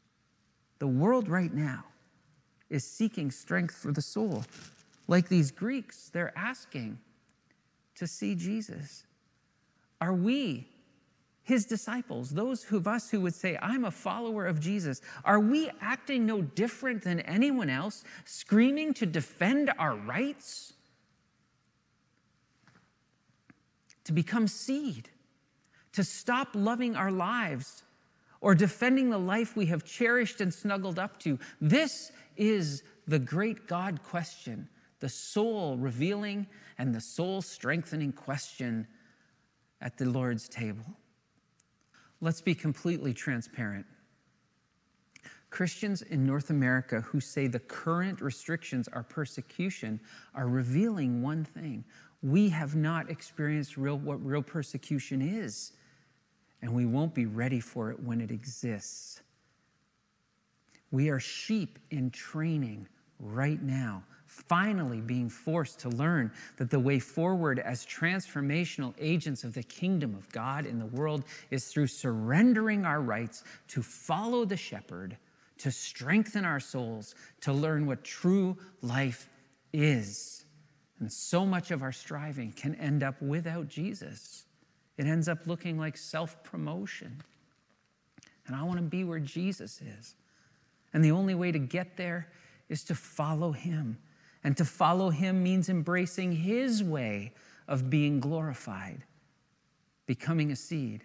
The 0.78 0.86
world 0.86 1.28
right 1.28 1.52
now 1.52 1.84
is 2.70 2.84
seeking 2.84 3.30
strength 3.30 3.74
for 3.74 3.92
the 3.92 4.00
soul. 4.00 4.44
Like 5.06 5.28
these 5.28 5.50
Greeks, 5.50 6.08
they're 6.08 6.36
asking, 6.36 6.98
to 7.98 8.06
see 8.06 8.34
Jesus? 8.34 9.04
Are 10.00 10.14
we 10.14 10.68
his 11.48 11.64
disciples, 11.64 12.28
those 12.28 12.70
of 12.70 12.86
us 12.86 13.08
who 13.08 13.22
would 13.22 13.34
say, 13.34 13.58
I'm 13.62 13.86
a 13.86 13.90
follower 13.90 14.44
of 14.44 14.60
Jesus, 14.60 15.00
are 15.24 15.40
we 15.40 15.70
acting 15.80 16.26
no 16.26 16.42
different 16.42 17.02
than 17.02 17.20
anyone 17.20 17.70
else, 17.70 18.04
screaming 18.26 18.92
to 18.94 19.06
defend 19.06 19.72
our 19.78 19.96
rights? 19.96 20.74
To 24.04 24.12
become 24.12 24.46
seed, 24.46 25.08
to 25.92 26.04
stop 26.04 26.48
loving 26.52 26.96
our 26.96 27.10
lives, 27.10 27.82
or 28.42 28.54
defending 28.54 29.08
the 29.08 29.18
life 29.18 29.56
we 29.56 29.64
have 29.66 29.86
cherished 29.86 30.42
and 30.42 30.52
snuggled 30.52 30.98
up 30.98 31.18
to? 31.20 31.38
This 31.62 32.12
is 32.36 32.82
the 33.06 33.18
great 33.18 33.66
God 33.66 34.02
question 34.02 34.68
the 35.00 35.08
soul 35.08 35.76
revealing 35.76 36.46
and 36.78 36.94
the 36.94 37.00
soul 37.00 37.42
strengthening 37.42 38.12
question 38.12 38.86
at 39.80 39.96
the 39.96 40.04
Lord's 40.06 40.48
table. 40.48 40.84
Let's 42.20 42.40
be 42.40 42.54
completely 42.54 43.14
transparent. 43.14 43.86
Christians 45.50 46.02
in 46.02 46.26
North 46.26 46.50
America 46.50 47.00
who 47.00 47.20
say 47.20 47.46
the 47.46 47.60
current 47.60 48.20
restrictions 48.20 48.88
are 48.88 49.02
persecution 49.02 50.00
are 50.34 50.48
revealing 50.48 51.22
one 51.22 51.44
thing. 51.44 51.84
We 52.22 52.48
have 52.50 52.74
not 52.74 53.08
experienced 53.08 53.76
real, 53.76 53.98
what 53.98 54.24
real 54.24 54.42
persecution 54.42 55.22
is, 55.22 55.72
and 56.60 56.74
we 56.74 56.84
won't 56.84 57.14
be 57.14 57.26
ready 57.26 57.60
for 57.60 57.90
it 57.90 58.00
when 58.00 58.20
it 58.20 58.30
exists. 58.30 59.22
We 60.90 61.08
are 61.10 61.20
sheep 61.20 61.78
in 61.90 62.10
training 62.10 62.88
right 63.20 63.62
now 63.62 64.02
finally 64.28 65.00
being 65.00 65.28
forced 65.28 65.80
to 65.80 65.88
learn 65.88 66.30
that 66.56 66.70
the 66.70 66.78
way 66.78 66.98
forward 66.98 67.58
as 67.58 67.84
transformational 67.86 68.94
agents 68.98 69.42
of 69.42 69.54
the 69.54 69.62
kingdom 69.62 70.14
of 70.14 70.30
God 70.32 70.66
in 70.66 70.78
the 70.78 70.86
world 70.86 71.24
is 71.50 71.68
through 71.68 71.86
surrendering 71.86 72.84
our 72.84 73.00
rights 73.00 73.42
to 73.68 73.82
follow 73.82 74.44
the 74.44 74.56
shepherd, 74.56 75.16
to 75.58 75.70
strengthen 75.70 76.44
our 76.44 76.60
souls, 76.60 77.14
to 77.40 77.52
learn 77.52 77.86
what 77.86 78.04
true 78.04 78.56
life 78.82 79.28
is. 79.72 80.44
And 81.00 81.10
so 81.10 81.46
much 81.46 81.70
of 81.70 81.82
our 81.82 81.92
striving 81.92 82.52
can 82.52 82.74
end 82.74 83.02
up 83.02 83.20
without 83.22 83.68
Jesus. 83.68 84.44
It 84.98 85.06
ends 85.06 85.28
up 85.28 85.46
looking 85.46 85.78
like 85.78 85.96
self 85.96 86.42
promotion. 86.42 87.22
And 88.46 88.56
I 88.56 88.62
want 88.62 88.78
to 88.78 88.82
be 88.82 89.04
where 89.04 89.20
Jesus 89.20 89.80
is. 89.80 90.16
And 90.92 91.04
the 91.04 91.10
only 91.12 91.34
way 91.34 91.52
to 91.52 91.58
get 91.58 91.96
there 91.96 92.28
is 92.68 92.84
to 92.84 92.94
follow 92.94 93.52
him 93.52 93.98
and 94.44 94.56
to 94.56 94.64
follow 94.64 95.10
him 95.10 95.42
means 95.42 95.68
embracing 95.68 96.32
his 96.32 96.82
way 96.82 97.32
of 97.66 97.90
being 97.90 98.20
glorified, 98.20 99.04
becoming 100.06 100.52
a 100.52 100.56
seed, 100.56 101.04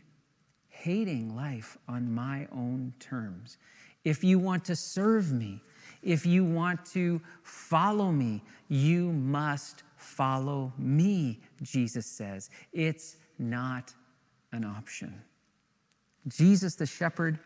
hating 0.69 1.35
life 1.35 1.77
on 1.87 2.13
my 2.13 2.47
own 2.51 2.93
terms. 2.99 3.57
If 4.03 4.23
you 4.23 4.39
want 4.39 4.65
to 4.65 4.75
serve 4.75 5.31
me, 5.31 5.61
if 6.01 6.25
you 6.25 6.43
want 6.43 6.85
to 6.87 7.21
follow 7.41 8.11
me, 8.11 8.43
you 8.67 9.11
must 9.11 9.83
follow 9.95 10.73
me, 10.77 11.39
Jesus 11.61 12.05
says. 12.05 12.49
It's 12.73 13.17
not 13.39 13.93
an 14.51 14.65
option. 14.65 15.21
Jesus, 16.27 16.75
the 16.75 16.85
shepherd, 16.85 17.39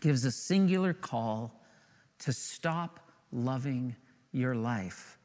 gives 0.00 0.24
a 0.24 0.30
singular 0.30 0.92
call 0.92 1.52
to 2.20 2.32
stop 2.32 3.09
loving 3.32 3.94
your 4.32 4.54
life. 4.54 5.18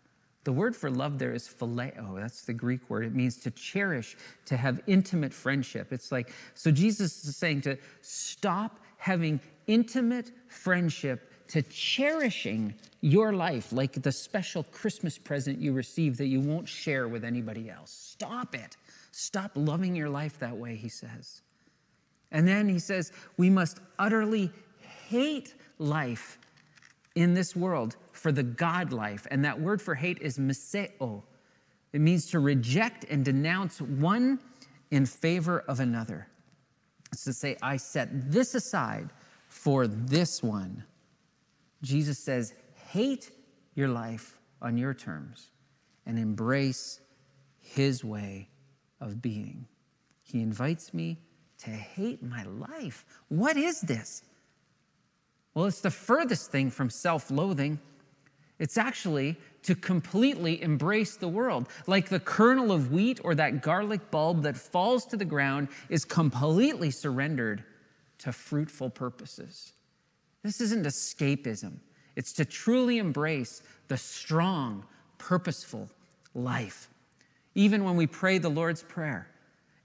The 0.44 0.54
word 0.54 0.76
for 0.76 0.92
love 0.92 1.18
there 1.18 1.34
is 1.34 1.48
phileo. 1.48 2.20
That's 2.20 2.44
the 2.44 2.54
Greek 2.54 2.88
word. 2.90 3.06
It 3.06 3.16
means 3.16 3.38
to 3.38 3.52
cherish, 3.52 4.16
to 4.46 4.56
have 4.56 4.80
intimate 4.86 5.34
friendship. 5.34 5.92
It's 5.92 6.12
like, 6.12 6.32
so 6.54 6.70
Jesus 6.70 7.26
is 7.26 7.36
saying 7.36 7.62
to 7.62 7.78
stop 8.02 8.80
having 8.98 9.40
intimate 9.66 10.32
friendship 10.48 11.32
to 11.48 11.62
cherishing 11.64 12.74
your 13.02 13.34
life 13.34 13.72
like 13.72 14.02
the 14.02 14.12
special 14.12 14.64
Christmas 14.66 15.18
present 15.18 15.60
you 15.60 15.74
receive 15.74 16.18
that 16.18 16.28
you 16.28 16.40
won't 16.40 16.68
share 16.68 17.08
with 17.08 17.24
anybody 17.24 17.70
else. 17.70 17.92
Stop 17.92 18.56
it. 18.56 18.78
Stop 19.12 19.52
loving 19.56 19.96
your 19.96 20.10
life 20.10 20.38
that 20.40 20.56
way, 20.56 20.76
he 20.76 20.90
says. 20.90 21.42
And 22.32 22.48
then 22.48 22.68
he 22.68 22.80
says, 22.80 23.12
we 23.38 23.50
must 23.50 23.80
utterly 23.98 24.52
hate 25.08 25.56
life 25.80 26.38
in 27.16 27.34
this 27.34 27.56
world 27.56 27.96
for 28.12 28.32
the 28.32 28.44
God 28.44 28.92
life. 28.92 29.26
And 29.32 29.44
that 29.46 29.60
word 29.60 29.82
for 29.82 29.96
hate 29.96 30.20
is 30.22 30.38
miseo. 30.38 31.24
It 31.94 32.02
means 32.02 32.28
to 32.32 32.40
reject 32.40 33.06
and 33.10 33.24
denounce 33.24 33.82
one 33.82 34.40
in 34.92 35.06
favor 35.06 35.64
of 35.68 35.80
another. 35.80 36.28
It's 37.12 37.24
to 37.24 37.34
say, 37.34 37.58
I 37.62 37.78
set 37.78 38.32
this 38.32 38.54
aside 38.54 39.10
for 39.48 39.88
this 39.88 40.44
one. 40.44 40.84
Jesus 41.82 42.20
says, 42.20 42.54
hate 42.90 43.32
your 43.76 43.88
life 43.88 44.38
on 44.62 44.78
your 44.78 44.94
terms 44.94 45.52
and 46.06 46.20
embrace 46.20 47.00
his 47.62 48.04
way 48.04 48.50
of 49.00 49.22
being. 49.22 49.66
He 50.24 50.42
invites 50.42 50.94
me 50.94 51.20
to 51.60 51.70
hate 51.70 52.22
my 52.22 52.44
life. 52.44 53.06
What 53.30 53.56
is 53.56 53.82
this? 53.82 54.24
Well, 55.56 55.66
it's 55.66 55.82
the 55.82 55.90
furthest 55.90 56.52
thing 56.52 56.70
from 56.70 56.90
self 56.92 57.32
loathing. 57.32 57.80
It's 58.60 58.78
actually 58.78 59.38
to 59.64 59.76
completely 59.76 60.62
embrace 60.62 61.18
the 61.18 61.28
world. 61.28 61.68
Like 61.88 62.10
the 62.10 62.20
kernel 62.20 62.72
of 62.72 62.92
wheat 62.92 63.20
or 63.24 63.36
that 63.36 63.62
garlic 63.62 64.12
bulb 64.12 64.44
that 64.44 64.56
falls 64.56 65.06
to 65.08 65.18
the 65.18 65.26
ground 65.26 65.70
is 65.90 66.06
completely 66.06 66.92
surrendered 66.92 67.64
to 68.20 68.32
fruitful 68.32 68.92
purposes. 68.92 69.74
This 70.44 70.62
isn't 70.62 70.86
escapism, 70.86 71.80
it's 72.16 72.34
to 72.34 72.46
truly 72.46 73.00
embrace 73.00 73.64
the 73.88 73.98
strong, 73.98 74.86
purposeful 75.18 75.90
life. 76.34 76.90
Even 77.56 77.84
when 77.84 77.96
we 77.96 78.06
pray 78.06 78.38
the 78.38 78.50
Lord's 78.50 78.84
Prayer, 78.84 79.28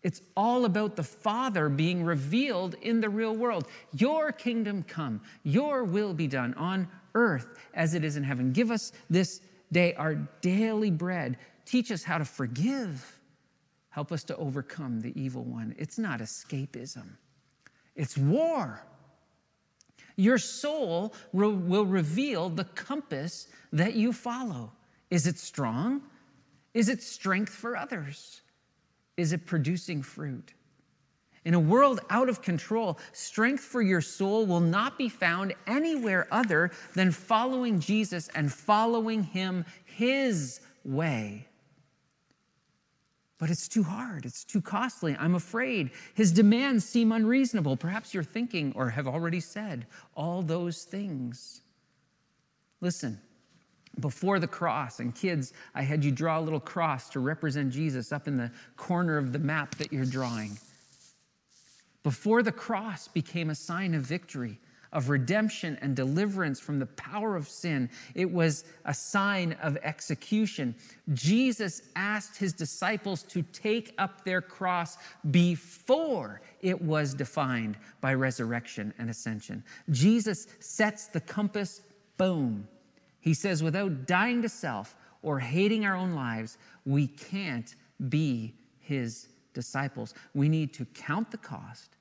it's 0.03 0.23
all 0.37 0.65
about 0.65 0.97
the 0.97 1.03
Father 1.03 1.69
being 1.69 2.05
revealed 2.05 2.75
in 2.83 3.01
the 3.01 3.09
real 3.09 3.35
world. 3.35 3.67
Your 3.93 4.33
kingdom 4.33 4.83
come, 4.83 5.21
your 5.43 5.85
will 5.85 6.15
be 6.15 6.27
done 6.27 6.55
on 6.55 6.89
earth 7.15 7.47
as 7.75 7.95
it 7.95 8.05
is 8.05 8.17
in 8.17 8.25
heaven. 8.25 8.53
Give 8.53 8.71
us 8.71 8.93
this 9.11 9.41
day 9.73 9.95
our 9.95 10.15
daily 10.41 10.91
bread. 10.91 11.37
Teach 11.67 11.91
us 11.91 12.03
how 12.03 12.19
to 12.19 12.25
forgive. 12.25 13.19
Help 13.91 14.13
us 14.13 14.25
to 14.25 14.37
overcome 14.37 15.01
the 15.01 15.13
evil 15.21 15.45
one. 15.45 15.75
It's 15.79 15.99
not 15.99 16.21
escapism, 16.21 17.17
it's 17.95 18.17
war. 18.17 18.83
Your 20.17 20.39
soul 20.39 21.15
will 21.33 21.87
reveal 21.87 22.51
the 22.51 22.65
compass 22.65 23.49
that 23.73 23.95
you 23.95 24.13
follow. 24.13 24.73
Is 25.09 25.27
it 25.27 25.39
strong? 25.39 26.03
Is 26.75 26.91
it 26.91 27.03
strength 27.03 27.53
for 27.53 27.75
others? 27.75 28.43
Is 29.17 29.33
it 29.33 29.47
producing 29.47 30.03
fruit? 30.03 30.55
In 31.45 31.55
a 31.55 31.61
world 31.61 32.01
out 32.11 32.29
of 32.29 32.43
control, 32.43 32.99
strength 33.13 33.63
for 33.63 33.81
your 33.81 34.03
soul 34.03 34.45
will 34.45 34.61
not 34.61 34.99
be 34.99 35.09
found 35.09 35.55
anywhere 35.67 36.29
other 36.31 36.71
than 36.95 37.11
following 37.11 37.81
Jesus 37.81 38.29
and 38.35 38.53
following 38.53 39.23
Him 39.23 39.65
His 39.85 40.61
way. 40.85 41.47
But 43.39 43.49
it's 43.49 43.69
too 43.69 43.83
hard. 43.83 44.27
It's 44.27 44.45
too 44.45 44.61
costly. 44.61 45.17
I'm 45.19 45.35
afraid. 45.35 45.93
His 46.13 46.31
demands 46.31 46.85
seem 46.85 47.11
unreasonable. 47.11 47.75
Perhaps 47.79 48.13
you're 48.13 48.23
thinking 48.23 48.75
or 48.77 48.91
have 48.91 49.09
already 49.09 49.41
said 49.41 49.87
all 50.15 50.43
those 50.43 50.85
things. 50.85 51.63
Listen, 52.83 53.19
before 53.99 54.39
the 54.39 54.47
cross, 54.47 55.01
and 55.01 55.15
kids, 55.15 55.53
I 55.75 55.83
had 55.83 56.05
you 56.05 56.13
draw 56.13 56.39
a 56.39 56.43
little 56.43 56.61
cross 56.61 57.09
to 57.11 57.21
represent 57.21 57.73
Jesus 57.73 58.13
up 58.13 58.29
in 58.29 58.37
the 58.37 58.51
corner 58.77 59.19
of 59.19 59.33
the 59.33 59.39
map 59.39 59.75
that 59.77 59.93
you're 59.93 60.05
drawing. 60.05 60.57
Before 62.03 62.43
the 62.43 62.53
cross 62.53 63.09
became 63.09 63.51
a 63.51 63.55
sign 63.55 63.95
of 63.95 64.03
victory, 64.03 64.59
of 64.93 65.09
redemption 65.09 65.79
and 65.81 65.95
deliverance 65.95 66.59
from 66.59 66.79
the 66.79 66.87
power 66.87 67.37
of 67.37 67.49
sin. 67.49 67.89
It 68.15 68.31
was 68.31 68.65
a 68.85 68.95
sign 68.95 69.57
of 69.63 69.77
execution. 69.83 70.75
Jesus 71.13 71.83
asked 71.95 72.37
his 72.37 72.53
disciples 72.53 73.23
to 73.25 73.43
take 73.53 73.95
up 73.99 74.25
their 74.25 74.41
cross 74.41 74.99
before 75.31 76.41
it 76.61 76.81
was 76.81 77.15
defined 77.15 77.77
by 78.01 78.15
resurrection 78.15 78.93
and 78.99 79.11
ascension. 79.11 79.63
Jesus 79.91 80.49
sets 80.59 81.07
the 81.07 81.21
compass, 81.21 81.83
boom. 82.17 82.67
He 83.21 83.35
says, 83.35 83.63
without 83.63 84.07
dying 84.07 84.43
to 84.43 84.49
self 84.49 84.97
or 85.23 85.39
hating 85.39 85.85
our 85.85 85.95
own 85.95 86.13
lives, 86.13 86.59
we 86.85 87.07
can't 87.07 87.75
be 88.09 88.55
his 88.81 89.29
disciples. 89.53 90.15
We 90.35 90.49
need 90.49 90.73
to 90.75 90.85
count 90.87 91.31
the 91.31 91.39
cost 91.39 91.97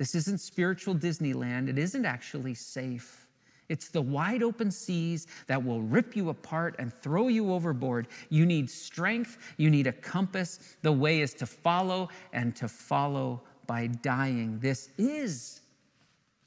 this 0.00 0.14
isn't 0.14 0.40
spiritual 0.40 0.94
Disneyland. 0.94 1.68
It 1.68 1.76
isn't 1.76 2.06
actually 2.06 2.54
safe. 2.54 3.26
It's 3.68 3.88
the 3.88 4.00
wide 4.00 4.42
open 4.42 4.70
seas 4.70 5.26
that 5.46 5.62
will 5.62 5.82
rip 5.82 6.16
you 6.16 6.30
apart 6.30 6.74
and 6.78 6.90
throw 6.90 7.28
you 7.28 7.52
overboard. 7.52 8.08
You 8.30 8.46
need 8.46 8.70
strength. 8.70 9.36
You 9.58 9.68
need 9.68 9.86
a 9.86 9.92
compass. 9.92 10.74
The 10.80 10.90
way 10.90 11.20
is 11.20 11.34
to 11.34 11.44
follow 11.44 12.08
and 12.32 12.56
to 12.56 12.66
follow 12.66 13.42
by 13.66 13.88
dying. 13.88 14.58
This 14.58 14.88
is 14.96 15.60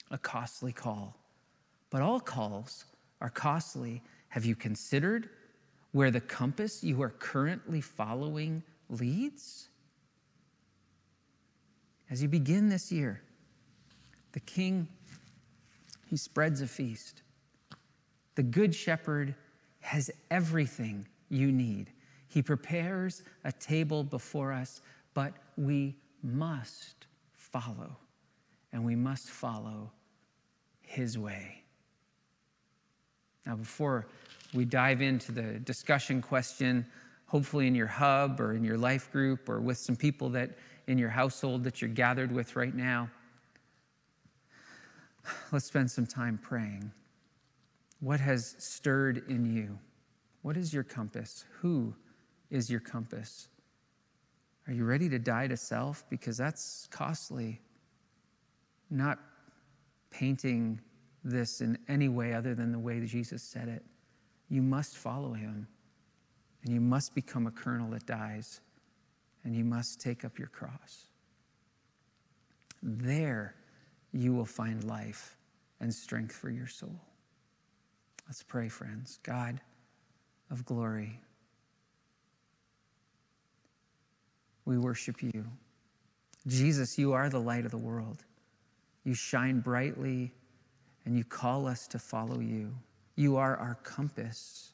a 0.09 0.17
costly 0.17 0.71
call. 0.71 1.15
But 1.91 2.01
all 2.01 2.19
calls 2.19 2.85
are 3.21 3.29
costly. 3.29 4.01
Have 4.33 4.45
you 4.45 4.55
considered 4.55 5.29
where 5.91 6.09
the 6.09 6.19
compass 6.19 6.83
you 6.83 6.99
are 7.03 7.11
currently 7.11 7.81
following 7.81 8.63
leads? 8.89 9.67
As 12.09 12.19
you 12.19 12.27
begin 12.27 12.67
this 12.67 12.91
year, 12.91 13.21
the 14.31 14.39
king, 14.39 14.87
he 16.07 16.17
spreads 16.17 16.61
a 16.61 16.67
feast. 16.67 17.21
The 18.33 18.41
good 18.41 18.73
shepherd 18.73 19.35
has 19.81 20.09
everything 20.31 21.05
you 21.29 21.51
need. 21.51 21.91
He 22.27 22.41
prepares 22.41 23.21
a 23.43 23.51
table 23.51 24.03
before 24.03 24.51
us, 24.51 24.81
but 25.13 25.33
we 25.57 25.95
must 26.23 27.05
follow, 27.33 27.97
and 28.71 28.83
we 28.83 28.95
must 28.95 29.29
follow 29.29 29.91
his 30.81 31.19
way. 31.19 31.62
Now, 33.45 33.55
before 33.55 34.07
we 34.53 34.65
dive 34.65 35.01
into 35.01 35.31
the 35.31 35.59
discussion 35.59 36.21
question, 36.21 36.85
hopefully 37.25 37.67
in 37.67 37.75
your 37.75 37.87
hub 37.87 38.39
or 38.39 38.53
in 38.53 38.63
your 38.63 38.77
life 38.77 39.11
group 39.11 39.49
or 39.49 39.59
with 39.59 39.77
some 39.77 39.95
people 39.95 40.29
that 40.29 40.51
in 40.87 40.97
your 40.97 41.09
household 41.09 41.63
that 41.63 41.81
you're 41.81 41.89
gathered 41.89 42.31
with 42.31 42.55
right 42.55 42.73
now, 42.73 43.09
let's 45.51 45.65
spend 45.65 45.89
some 45.89 46.05
time 46.05 46.37
praying. 46.41 46.91
What 47.99 48.19
has 48.19 48.55
stirred 48.59 49.23
in 49.29 49.45
you? 49.45 49.79
What 50.41 50.57
is 50.57 50.73
your 50.73 50.83
compass? 50.83 51.45
Who 51.61 51.95
is 52.51 52.69
your 52.69 52.81
compass? 52.81 53.47
Are 54.67 54.73
you 54.73 54.85
ready 54.85 55.09
to 55.09 55.19
die 55.19 55.47
to 55.47 55.57
self? 55.57 56.03
Because 56.09 56.37
that's 56.37 56.87
costly. 56.91 57.61
Not 58.89 59.19
painting 60.11 60.79
this 61.23 61.61
in 61.61 61.77
any 61.87 62.09
way 62.09 62.33
other 62.33 62.53
than 62.53 62.71
the 62.71 62.79
way 62.79 63.05
Jesus 63.05 63.41
said 63.41 63.67
it. 63.67 63.83
You 64.49 64.61
must 64.61 64.97
follow 64.97 65.33
him, 65.33 65.67
and 66.63 66.73
you 66.73 66.81
must 66.81 67.15
become 67.15 67.47
a 67.47 67.51
kernel 67.51 67.89
that 67.91 68.05
dies, 68.05 68.61
and 69.43 69.55
you 69.55 69.63
must 69.63 70.01
take 70.01 70.25
up 70.25 70.37
your 70.37 70.49
cross. 70.49 71.07
There 72.81 73.55
you 74.11 74.33
will 74.33 74.45
find 74.45 74.83
life 74.83 75.37
and 75.79 75.93
strength 75.93 76.35
for 76.35 76.49
your 76.49 76.67
soul. 76.67 76.99
Let's 78.27 78.43
pray, 78.43 78.69
friends. 78.69 79.19
God 79.23 79.59
of 80.51 80.65
glory, 80.65 81.19
we 84.65 84.77
worship 84.77 85.23
you. 85.23 85.45
Jesus, 86.47 86.97
you 86.97 87.13
are 87.13 87.29
the 87.29 87.39
light 87.39 87.65
of 87.65 87.71
the 87.71 87.77
world. 87.77 88.23
You 89.03 89.13
shine 89.13 89.59
brightly 89.59 90.33
and 91.05 91.17
you 91.17 91.23
call 91.23 91.67
us 91.67 91.87
to 91.87 91.99
follow 91.99 92.39
you. 92.39 92.73
You 93.15 93.37
are 93.37 93.55
our 93.57 93.75
compass. 93.83 94.71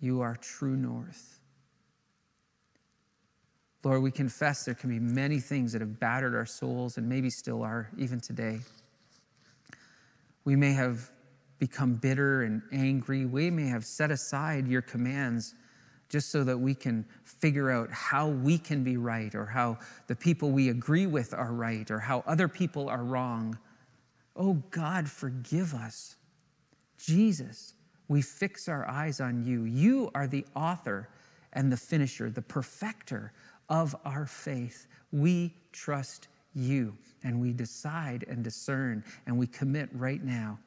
You 0.00 0.20
are 0.20 0.36
true 0.36 0.76
north. 0.76 1.40
Lord, 3.82 4.02
we 4.02 4.10
confess 4.10 4.64
there 4.64 4.74
can 4.74 4.90
be 4.90 4.98
many 4.98 5.40
things 5.40 5.72
that 5.72 5.80
have 5.80 5.98
battered 5.98 6.34
our 6.34 6.46
souls 6.46 6.98
and 6.98 7.08
maybe 7.08 7.30
still 7.30 7.62
are 7.62 7.90
even 7.96 8.20
today. 8.20 8.60
We 10.44 10.56
may 10.56 10.72
have 10.72 11.10
become 11.58 11.94
bitter 11.94 12.42
and 12.42 12.62
angry. 12.72 13.26
We 13.26 13.50
may 13.50 13.68
have 13.68 13.84
set 13.84 14.10
aside 14.10 14.66
your 14.66 14.82
commands 14.82 15.54
just 16.08 16.30
so 16.30 16.42
that 16.44 16.58
we 16.58 16.74
can 16.74 17.06
figure 17.24 17.70
out 17.70 17.90
how 17.90 18.28
we 18.28 18.58
can 18.58 18.82
be 18.82 18.96
right 18.96 19.34
or 19.34 19.46
how 19.46 19.78
the 20.08 20.16
people 20.16 20.50
we 20.50 20.68
agree 20.68 21.06
with 21.06 21.32
are 21.32 21.52
right 21.52 21.88
or 21.90 22.00
how 22.00 22.24
other 22.26 22.48
people 22.48 22.88
are 22.88 23.04
wrong. 23.04 23.56
Oh 24.36 24.62
God, 24.70 25.08
forgive 25.08 25.74
us. 25.74 26.16
Jesus, 26.98 27.74
we 28.08 28.22
fix 28.22 28.68
our 28.68 28.88
eyes 28.88 29.20
on 29.20 29.44
you. 29.44 29.64
You 29.64 30.10
are 30.14 30.26
the 30.26 30.44
author 30.54 31.08
and 31.52 31.70
the 31.70 31.76
finisher, 31.76 32.30
the 32.30 32.42
perfecter 32.42 33.32
of 33.68 33.94
our 34.04 34.26
faith. 34.26 34.86
We 35.12 35.54
trust 35.72 36.28
you 36.54 36.96
and 37.22 37.40
we 37.40 37.52
decide 37.52 38.24
and 38.28 38.42
discern 38.42 39.04
and 39.26 39.38
we 39.38 39.46
commit 39.46 39.88
right 39.92 40.22
now 40.22 40.58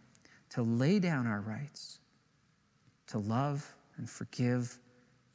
to 0.51 0.61
lay 0.61 0.99
down 0.99 1.27
our 1.27 1.41
rights, 1.41 1.99
to 3.07 3.17
love 3.17 3.75
and 3.97 4.09
forgive, 4.09 4.79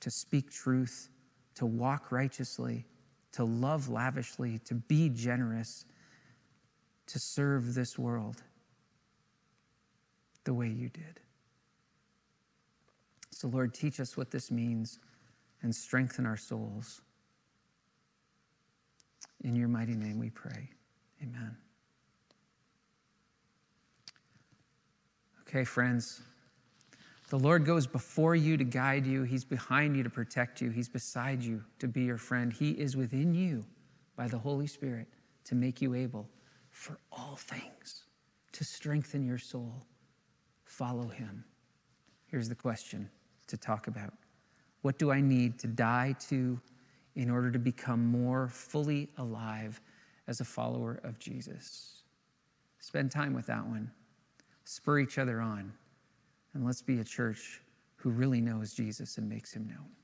to 0.00 0.10
speak 0.10 0.50
truth, 0.50 1.08
to 1.56 1.66
walk 1.66 2.12
righteously, 2.12 2.86
to 3.32 3.44
love 3.44 3.88
lavishly, 3.88 4.58
to 4.60 4.74
be 4.74 5.08
generous, 5.08 5.84
to 7.08 7.18
serve 7.18 7.74
this 7.74 7.98
world 7.98 8.42
the 10.44 10.54
way 10.54 10.68
you 10.68 10.88
did. 10.88 11.20
So, 13.30 13.48
Lord, 13.48 13.74
teach 13.74 14.00
us 14.00 14.16
what 14.16 14.30
this 14.30 14.50
means 14.50 14.98
and 15.62 15.74
strengthen 15.74 16.26
our 16.26 16.36
souls. 16.36 17.02
In 19.44 19.54
your 19.54 19.68
mighty 19.68 19.94
name 19.94 20.18
we 20.18 20.30
pray. 20.30 20.70
Amen. 21.22 21.56
Okay, 25.42 25.64
friends. 25.64 26.20
The 27.30 27.38
Lord 27.38 27.64
goes 27.64 27.86
before 27.86 28.34
you 28.34 28.56
to 28.56 28.64
guide 28.64 29.06
you. 29.06 29.22
He's 29.22 29.44
behind 29.44 29.96
you 29.96 30.02
to 30.02 30.10
protect 30.10 30.60
you. 30.60 30.70
He's 30.70 30.88
beside 30.88 31.42
you 31.42 31.62
to 31.78 31.86
be 31.86 32.02
your 32.02 32.16
friend. 32.16 32.52
He 32.52 32.70
is 32.70 32.96
within 32.96 33.34
you 33.34 33.64
by 34.16 34.28
the 34.28 34.38
Holy 34.38 34.66
Spirit 34.66 35.06
to 35.44 35.54
make 35.54 35.80
you 35.80 35.94
able 35.94 36.28
for 36.78 36.96
all 37.10 37.34
things, 37.34 38.04
to 38.52 38.62
strengthen 38.62 39.26
your 39.26 39.36
soul. 39.36 39.84
Follow 40.64 41.08
Him. 41.08 41.44
Here's 42.28 42.48
the 42.48 42.54
question 42.54 43.10
to 43.48 43.56
talk 43.56 43.88
about 43.88 44.12
What 44.82 44.96
do 44.96 45.10
I 45.10 45.20
need 45.20 45.58
to 45.58 45.66
die 45.66 46.14
to 46.28 46.60
in 47.16 47.30
order 47.30 47.50
to 47.50 47.58
become 47.58 48.06
more 48.06 48.46
fully 48.46 49.08
alive 49.18 49.80
as 50.28 50.38
a 50.40 50.44
follower 50.44 51.00
of 51.02 51.18
Jesus? 51.18 52.04
Spend 52.78 53.10
time 53.10 53.34
with 53.34 53.46
that 53.46 53.66
one. 53.66 53.90
Spur 54.62 55.00
each 55.00 55.18
other 55.18 55.40
on. 55.40 55.72
And 56.54 56.64
let's 56.64 56.80
be 56.80 57.00
a 57.00 57.04
church 57.04 57.60
who 57.96 58.10
really 58.10 58.40
knows 58.40 58.72
Jesus 58.72 59.18
and 59.18 59.28
makes 59.28 59.52
him 59.52 59.66
known. 59.66 59.97